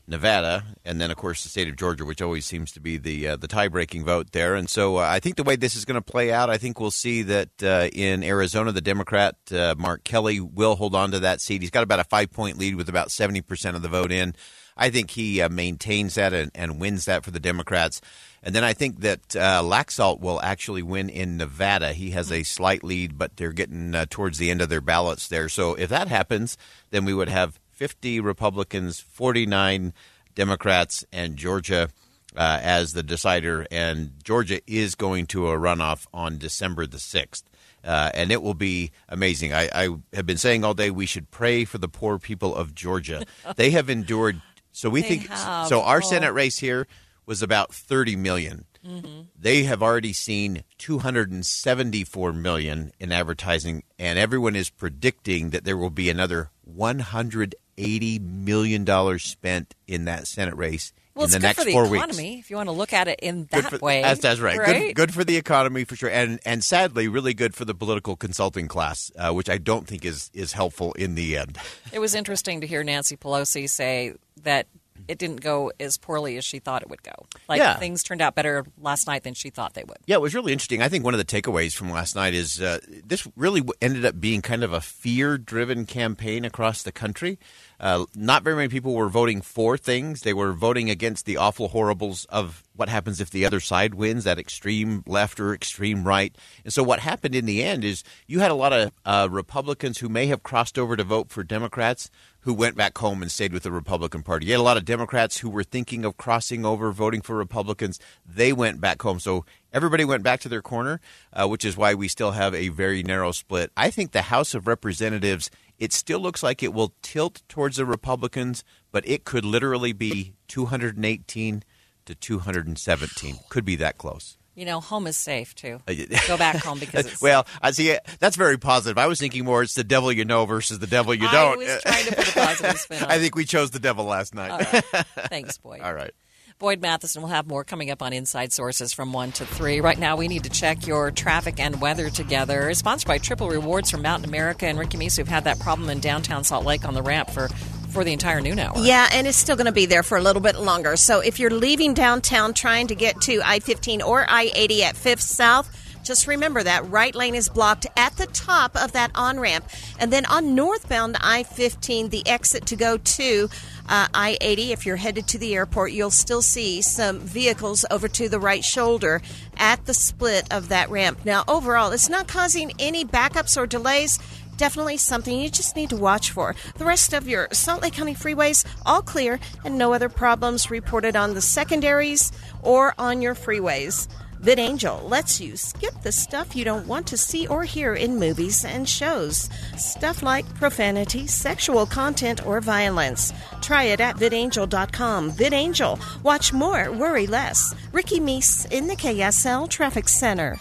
[0.06, 3.28] Nevada, and then of course the state of Georgia, which always seems to be the
[3.28, 4.56] uh, the tie breaking vote there.
[4.56, 6.80] And so uh, I think the way this is going to play out, I think
[6.80, 11.20] we'll see that uh, in Arizona, the Democrat uh, Mark Kelly will hold on to
[11.20, 11.62] that seat.
[11.62, 14.34] He's got about a five point lead with about seventy percent of the vote in.
[14.76, 18.00] I think he uh, maintains that and, and, wins that for the Democrats.
[18.42, 21.92] And then I think that uh, Laxalt will actually win in Nevada.
[21.92, 25.50] He has a slight lead, but they're getting towards the end of their ballots there.
[25.50, 26.56] So if that happens,
[26.90, 29.94] then we would have 50 Republicans, 49
[30.34, 31.88] Democrats, and Georgia
[32.36, 33.66] uh, as the decider.
[33.70, 37.42] And Georgia is going to a runoff on December the 6th.
[37.82, 39.54] Uh, and it will be amazing.
[39.54, 42.74] I, I, have been saying all day we should pray for the poor people of
[42.74, 43.24] Georgia.
[43.56, 44.42] they have endured.
[44.72, 45.28] So we they think.
[45.28, 45.68] Have.
[45.68, 46.06] So our oh.
[46.06, 46.86] Senate race here
[47.26, 48.64] was about 30 million.
[48.84, 49.22] Mm-hmm.
[49.38, 55.90] They have already seen 274 million in advertising, and everyone is predicting that there will
[55.90, 61.56] be another 180 million dollars spent in that Senate race well, in the it's next
[61.58, 62.46] good for the four economy, weeks.
[62.46, 64.58] If you want to look at it in that for, way, that's, that's right.
[64.58, 64.94] right?
[64.94, 68.16] Good, good, for the economy for sure, and and sadly, really good for the political
[68.16, 71.58] consulting class, uh, which I don't think is is helpful in the end.
[71.92, 74.66] It was interesting to hear Nancy Pelosi say that
[75.08, 77.12] it didn't go as poorly as she thought it would go.
[77.48, 77.78] Like Yeah.
[77.78, 79.98] things turned out better last night than she thought they would.
[80.06, 80.82] Yeah, it was really interesting.
[80.82, 84.20] I think one of the takeaways from last night is uh, this really ended up
[84.20, 87.38] being kind of a fear driven campaign across the country.
[87.80, 90.20] Uh, not very many people were voting for things.
[90.20, 94.24] They were voting against the awful horribles of what happens if the other side wins,
[94.24, 96.36] that extreme left or extreme right.
[96.62, 99.98] And so, what happened in the end is you had a lot of uh, Republicans
[99.98, 102.10] who may have crossed over to vote for Democrats
[102.40, 104.46] who went back home and stayed with the Republican Party.
[104.46, 108.00] You had a lot of Democrats who were thinking of crossing over, voting for Republicans.
[108.26, 109.20] They went back home.
[109.20, 111.00] So everybody went back to their corner,
[111.32, 113.70] uh, which is why we still have a very narrow split.
[113.76, 115.50] I think the House of Representatives,
[115.80, 118.62] it still looks like it will tilt towards the Republicans,
[118.92, 121.64] but it could literally be 218
[122.04, 123.38] to 217.
[123.48, 124.36] Could be that close.
[124.54, 125.80] You know, home is safe too.
[125.88, 125.94] Uh,
[126.26, 127.96] Go back home because it's well, I see.
[128.18, 128.98] That's very positive.
[128.98, 131.54] I was thinking more it's the devil you know versus the devil you don't.
[131.54, 134.04] I was trying to put a positive spin on I think we chose the devil
[134.04, 134.50] last night.
[134.50, 134.84] Right.
[135.30, 135.80] Thanks, boy.
[135.82, 136.12] All right.
[136.60, 139.80] Boyd Matheson will have more coming up on Inside Sources from 1 to 3.
[139.80, 142.74] Right now, we need to check your traffic and weather together.
[142.74, 146.00] Sponsored by Triple Rewards from Mountain America and Ricky Meese, who've had that problem in
[146.00, 147.48] downtown Salt Lake on the ramp for,
[147.88, 148.74] for the entire noon hour.
[148.76, 150.96] Yeah, and it's still going to be there for a little bit longer.
[150.96, 154.96] So if you're leaving downtown trying to get to I 15 or I 80 at
[154.96, 159.38] 5th South, just remember that right lane is blocked at the top of that on
[159.40, 159.64] ramp.
[159.98, 163.48] And then on northbound I 15, the exit to go to
[163.88, 168.08] uh, I 80, if you're headed to the airport, you'll still see some vehicles over
[168.08, 169.20] to the right shoulder
[169.56, 171.24] at the split of that ramp.
[171.24, 174.18] Now, overall, it's not causing any backups or delays
[174.60, 176.54] definitely something you just need to watch for.
[176.76, 181.16] The rest of your Salt Lake County freeways, all clear, and no other problems reported
[181.16, 182.30] on the secondaries
[182.62, 184.06] or on your freeways.
[184.40, 188.64] VidAngel lets you skip the stuff you don't want to see or hear in movies
[188.64, 189.50] and shows.
[189.76, 193.34] Stuff like profanity, sexual content, or violence.
[193.60, 195.32] Try it at vidangel.com.
[195.32, 196.22] VidAngel.
[196.22, 197.74] Watch more, worry less.
[197.92, 200.58] Ricky Meese in the KSL Traffic Center.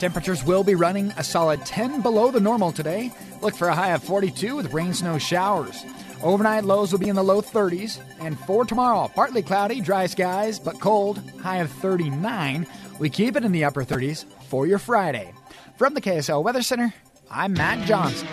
[0.00, 3.12] Temperatures will be running a solid 10 below the normal today.
[3.42, 5.84] Look for a high of 42 with rain snow showers.
[6.22, 8.00] Overnight lows will be in the low 30s.
[8.20, 12.66] And for tomorrow, partly cloudy, dry skies, but cold, high of 39.
[12.98, 15.32] We keep it in the upper 30s for your Friday.
[15.78, 16.92] From the KSL Weather Center,
[17.30, 18.28] I'm Matt Johnson.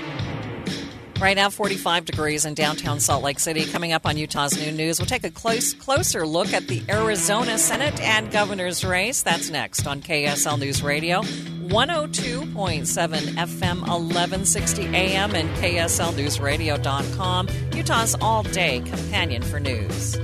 [1.20, 3.66] Right now, 45 degrees in downtown Salt Lake City.
[3.66, 7.58] Coming up on Utah's Noon News, we'll take a close, closer look at the Arizona
[7.58, 9.24] Senate and governor's race.
[9.24, 18.82] That's next on KSL News Radio, 102.7 FM, 1160 AM, and KSLNewsRadio.com, Utah's all day
[18.82, 20.20] companion for news.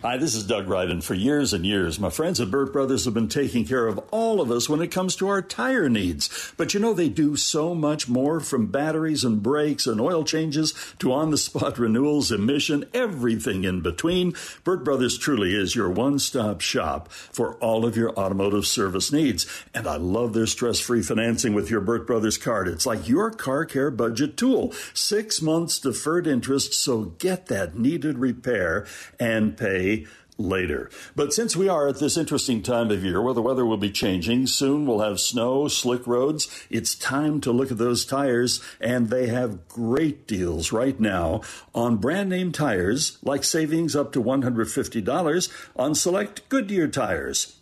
[0.00, 1.02] Hi, this is Doug Ryden.
[1.02, 4.40] For years and years, my friends at Burt Brothers have been taking care of all
[4.40, 6.52] of us when it comes to our tire needs.
[6.56, 10.72] But you know, they do so much more from batteries and brakes and oil changes
[11.00, 14.34] to on the spot renewals, emission, everything in between.
[14.62, 19.46] Burt Brothers truly is your one stop shop for all of your automotive service needs.
[19.74, 22.68] And I love their stress free financing with your Burt Brothers card.
[22.68, 24.72] It's like your car care budget tool.
[24.94, 28.86] Six months deferred interest, so get that needed repair
[29.18, 29.87] and pay
[30.38, 30.88] later.
[31.16, 33.90] But since we are at this interesting time of year where the weather will be
[33.90, 36.48] changing, soon we'll have snow, slick roads.
[36.70, 41.42] It's time to look at those tires, and they have great deals right now
[41.74, 47.57] on brand name tires, like savings up to $150 on select Goodyear tires.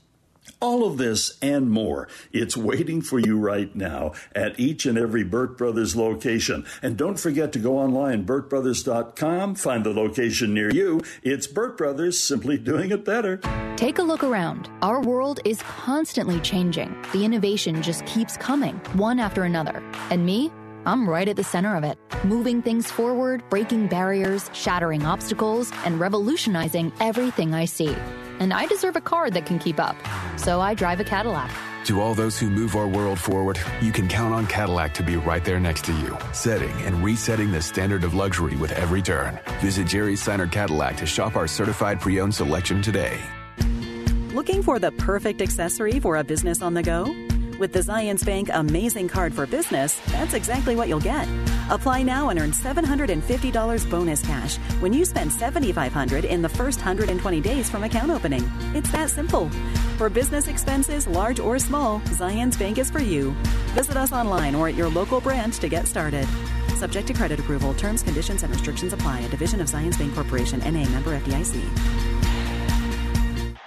[0.58, 5.22] All of this and more, it's waiting for you right now at each and every
[5.22, 6.64] Burt Brothers location.
[6.80, 11.02] And don't forget to go online, burtbrothers.com, find the location near you.
[11.22, 13.36] It's Burt Brothers, simply doing it better.
[13.76, 14.70] Take a look around.
[14.80, 16.96] Our world is constantly changing.
[17.12, 19.82] The innovation just keeps coming, one after another.
[20.08, 20.50] And me?
[20.86, 26.00] I'm right at the center of it, moving things forward, breaking barriers, shattering obstacles, and
[26.00, 27.94] revolutionizing everything I see
[28.40, 29.96] and I deserve a car that can keep up.
[30.36, 31.50] So I drive a Cadillac.
[31.86, 35.16] To all those who move our world forward, you can count on Cadillac to be
[35.16, 39.38] right there next to you, setting and resetting the standard of luxury with every turn.
[39.60, 43.20] Visit Jerry Seiner Cadillac to shop our certified pre owned selection today.
[44.34, 47.04] Looking for the perfect accessory for a business on the go?
[47.58, 51.26] With the Zions Bank Amazing Card for Business, that's exactly what you'll get.
[51.70, 57.40] Apply now and earn $750 bonus cash when you spend $7,500 in the first 120
[57.40, 58.44] days from account opening.
[58.74, 59.48] It's that simple.
[59.96, 63.30] For business expenses, large or small, Zions Bank is for you.
[63.72, 66.28] Visit us online or at your local branch to get started.
[66.76, 69.20] Subject to credit approval, terms, conditions, and restrictions apply.
[69.20, 72.15] A division of Zions Bank Corporation, NA member FDIC.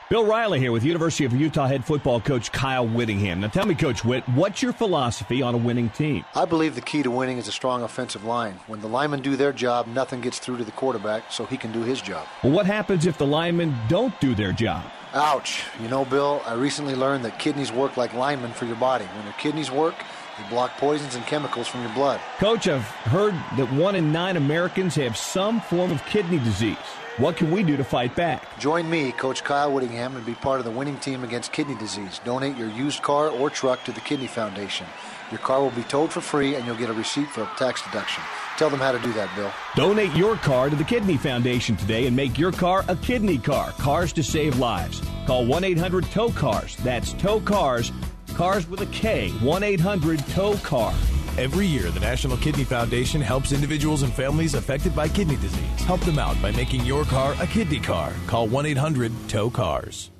[0.09, 3.41] Bill Riley here with University of Utah head football coach Kyle Whittingham.
[3.41, 6.25] Now tell me, Coach Witt, what's your philosophy on a winning team?
[6.33, 8.59] I believe the key to winning is a strong offensive line.
[8.65, 11.71] When the linemen do their job, nothing gets through to the quarterback, so he can
[11.71, 12.25] do his job.
[12.43, 14.83] Well, what happens if the linemen don't do their job?
[15.13, 15.61] Ouch.
[15.79, 19.05] You know, Bill, I recently learned that kidneys work like linemen for your body.
[19.05, 19.93] When your kidneys work,
[20.39, 22.19] they block poisons and chemicals from your blood.
[22.39, 26.77] Coach, I've heard that one in nine Americans have some form of kidney disease.
[27.19, 28.57] What can we do to fight back?
[28.59, 32.21] Join me, Coach Kyle Whittingham, and be part of the winning team against kidney disease.
[32.23, 34.87] Donate your used car or truck to the Kidney Foundation.
[35.29, 37.81] Your car will be towed for free, and you'll get a receipt for a tax
[37.81, 38.23] deduction.
[38.55, 39.51] Tell them how to do that, Bill.
[39.75, 43.71] Donate your car to the Kidney Foundation today and make your car a kidney car.
[43.71, 45.01] Cars to save lives.
[45.27, 46.77] Call 1 800 Tow Cars.
[46.77, 47.91] That's Tow Cars.
[48.33, 49.29] Cars with a K.
[49.41, 50.93] 1 800 Tow Car.
[51.39, 55.85] Every year, the National Kidney Foundation helps individuals and families affected by kidney disease.
[55.85, 58.11] Help them out by making your car a kidney car.
[58.27, 60.11] Call 1 800 Tow Cars.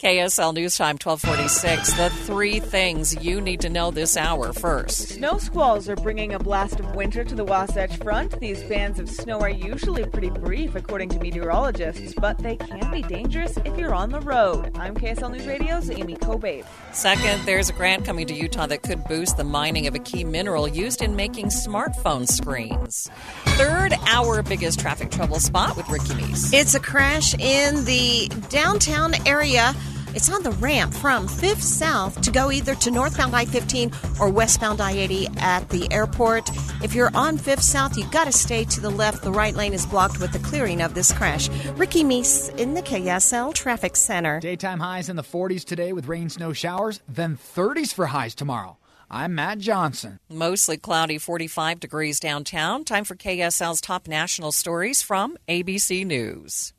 [0.00, 1.92] KSL News Time 1246.
[1.92, 5.10] The three things you need to know this hour first.
[5.10, 8.40] Snow squalls are bringing a blast of winter to the Wasatch Front.
[8.40, 13.02] These bands of snow are usually pretty brief, according to meteorologists, but they can be
[13.02, 14.70] dangerous if you're on the road.
[14.74, 16.62] I'm KSL News Radio's Amy Kobe.
[16.92, 20.24] Second, there's a grant coming to Utah that could boost the mining of a key
[20.24, 23.10] mineral used in making smartphone screens.
[23.44, 26.54] Third, our biggest traffic trouble spot with Ricky Meese.
[26.54, 29.74] It's a crash in the downtown area.
[30.12, 34.28] It's on the ramp from 5th South to go either to northbound I 15 or
[34.28, 36.50] westbound I 80 at the airport.
[36.82, 39.22] If you're on 5th South, you've got to stay to the left.
[39.22, 41.48] The right lane is blocked with the clearing of this crash.
[41.76, 44.40] Ricky Meese in the KSL Traffic Center.
[44.40, 48.78] Daytime highs in the 40s today with rain, snow showers, then 30s for highs tomorrow.
[49.08, 50.18] I'm Matt Johnson.
[50.28, 52.84] Mostly cloudy, 45 degrees downtown.
[52.84, 56.72] Time for KSL's top national stories from ABC News.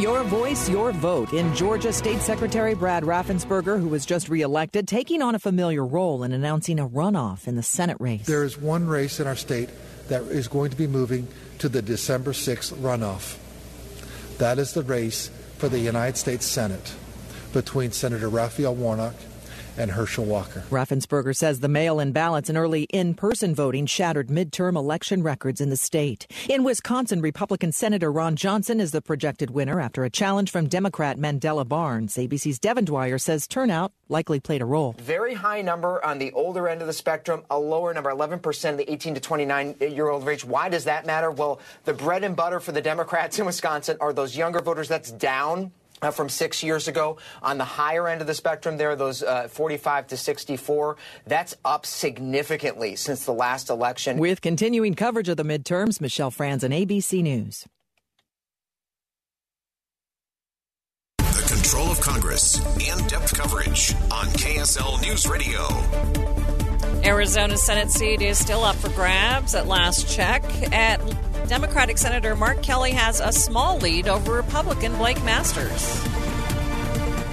[0.00, 1.34] Your voice, your vote.
[1.34, 6.22] In Georgia, State Secretary Brad Raffensperger, who was just reelected, taking on a familiar role
[6.22, 8.24] in announcing a runoff in the Senate race.
[8.24, 9.68] There is one race in our state
[10.08, 11.28] that is going to be moving
[11.58, 13.36] to the December 6th runoff.
[14.38, 16.94] That is the race for the United States Senate
[17.52, 19.14] between Senator Raphael Warnock
[19.82, 20.64] and Herschel Walker.
[20.70, 25.60] Raffensperger says the mail in ballots and early in person voting shattered midterm election records
[25.60, 26.26] in the state.
[26.48, 31.18] In Wisconsin, Republican Senator Ron Johnson is the projected winner after a challenge from Democrat
[31.18, 32.14] Mandela Barnes.
[32.16, 34.94] ABC's Devin Dwyer says turnout likely played a role.
[34.98, 38.76] Very high number on the older end of the spectrum, a lower number, 11% of
[38.78, 40.44] the 18 to 29 year old range.
[40.44, 41.30] Why does that matter?
[41.30, 44.88] Well, the bread and butter for the Democrats in Wisconsin are those younger voters.
[44.88, 45.72] That's down
[46.02, 47.16] uh, from six years ago.
[47.42, 50.96] On the higher end of the spectrum, there are those uh, 45 to 64.
[51.26, 54.18] That's up significantly since the last election.
[54.18, 57.66] With continuing coverage of the midterms, Michelle Franzen ABC News.
[61.18, 62.58] The control of Congress.
[62.76, 65.68] In depth coverage on KSL News Radio.
[67.04, 70.44] Arizona Senate seat is still up for grabs at last check.
[70.72, 71.00] At
[71.48, 76.02] Democratic Senator Mark Kelly has a small lead over Republican Blake Masters.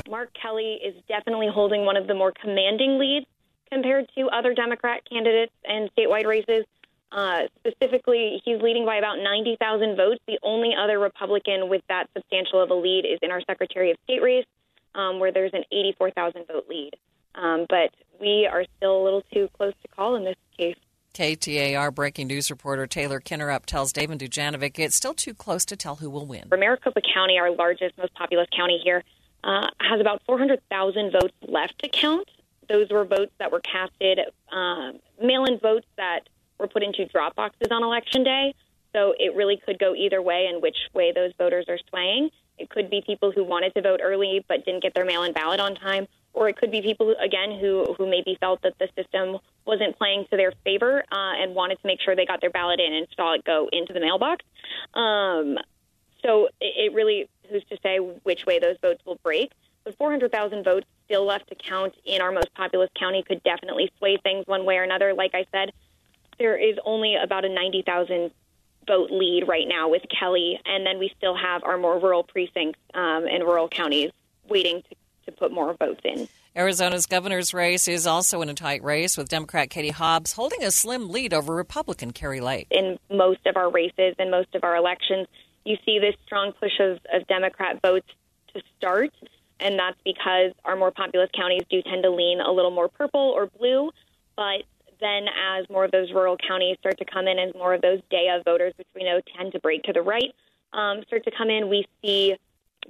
[0.10, 3.26] Mark Kelly is definitely holding one of the more commanding leads
[3.72, 6.66] compared to other Democrat candidates in statewide races.
[7.12, 10.20] Uh, specifically, he's leading by about 90,000 votes.
[10.28, 13.98] The only other Republican with that substantial of a lead is in our Secretary of
[14.04, 14.46] State race,
[14.96, 16.96] um, where there's an 84,000 vote lead.
[17.36, 20.76] Um, but we are still a little too close to call in this case.
[21.14, 25.76] KTAR breaking news reporter Taylor Kinnerup tells Dave and Dujanovic it's still too close to
[25.76, 26.48] tell who will win.
[26.52, 29.04] Maricopa County, our largest, most populous county here,
[29.44, 32.30] uh, has about 400,000 votes left to count.
[32.68, 34.20] Those were votes that were casted,
[34.52, 36.30] um, mail in votes that
[36.60, 38.54] were put into drop boxes on election day.
[38.94, 42.30] So it really could go either way and which way those voters are swaying.
[42.58, 45.34] It could be people who wanted to vote early but didn't get their mail in
[45.34, 46.08] ballot on time,
[46.40, 50.26] or it could be people again who who maybe felt that the system wasn't playing
[50.32, 53.08] to their favor uh, and wanted to make sure they got their ballot in and
[53.16, 54.46] saw it go into the mailbox.
[54.94, 55.58] Um,
[56.24, 59.52] so it, it really who's to say which way those votes will break.
[59.84, 64.18] But 400,000 votes still left to count in our most populous county could definitely sway
[64.18, 65.14] things one way or another.
[65.14, 65.72] Like I said,
[66.38, 68.32] there is only about a 90,000
[68.88, 72.80] vote lead right now with Kelly, and then we still have our more rural precincts
[72.94, 74.12] um, and rural counties
[74.48, 74.96] waiting to,
[75.30, 76.28] to put more votes in.
[76.56, 80.72] Arizona's governor's race is also in a tight race with Democrat Katie Hobbs holding a
[80.72, 82.68] slim lead over Republican Kari Lake.
[82.72, 85.28] In most of our races and most of our elections,
[85.64, 88.08] you see this strong push of, of Democrat votes
[88.54, 89.12] to start,
[89.60, 93.34] and that's because our more populous counties do tend to lean a little more purple
[93.36, 93.92] or blue.
[94.36, 94.64] But
[95.00, 98.00] then, as more of those rural counties start to come in, and more of those
[98.10, 100.34] day of voters, which we know tend to break to the right,
[100.74, 102.36] um, start to come in, we see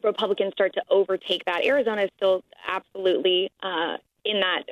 [0.03, 1.63] Republicans start to overtake that.
[1.65, 4.63] Arizona is still absolutely uh, in that,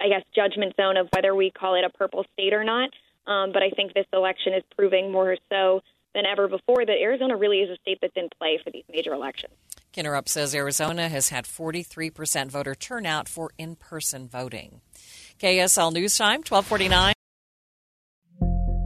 [0.00, 2.90] I guess, judgment zone of whether we call it a purple state or not.
[3.26, 5.82] Um, but I think this election is proving more so
[6.14, 9.14] than ever before that Arizona really is a state that's in play for these major
[9.14, 9.54] elections.
[9.92, 14.80] Kinnerup says Arizona has had 43% voter turnout for in person voting.
[15.38, 17.14] KSL News Time, 1249.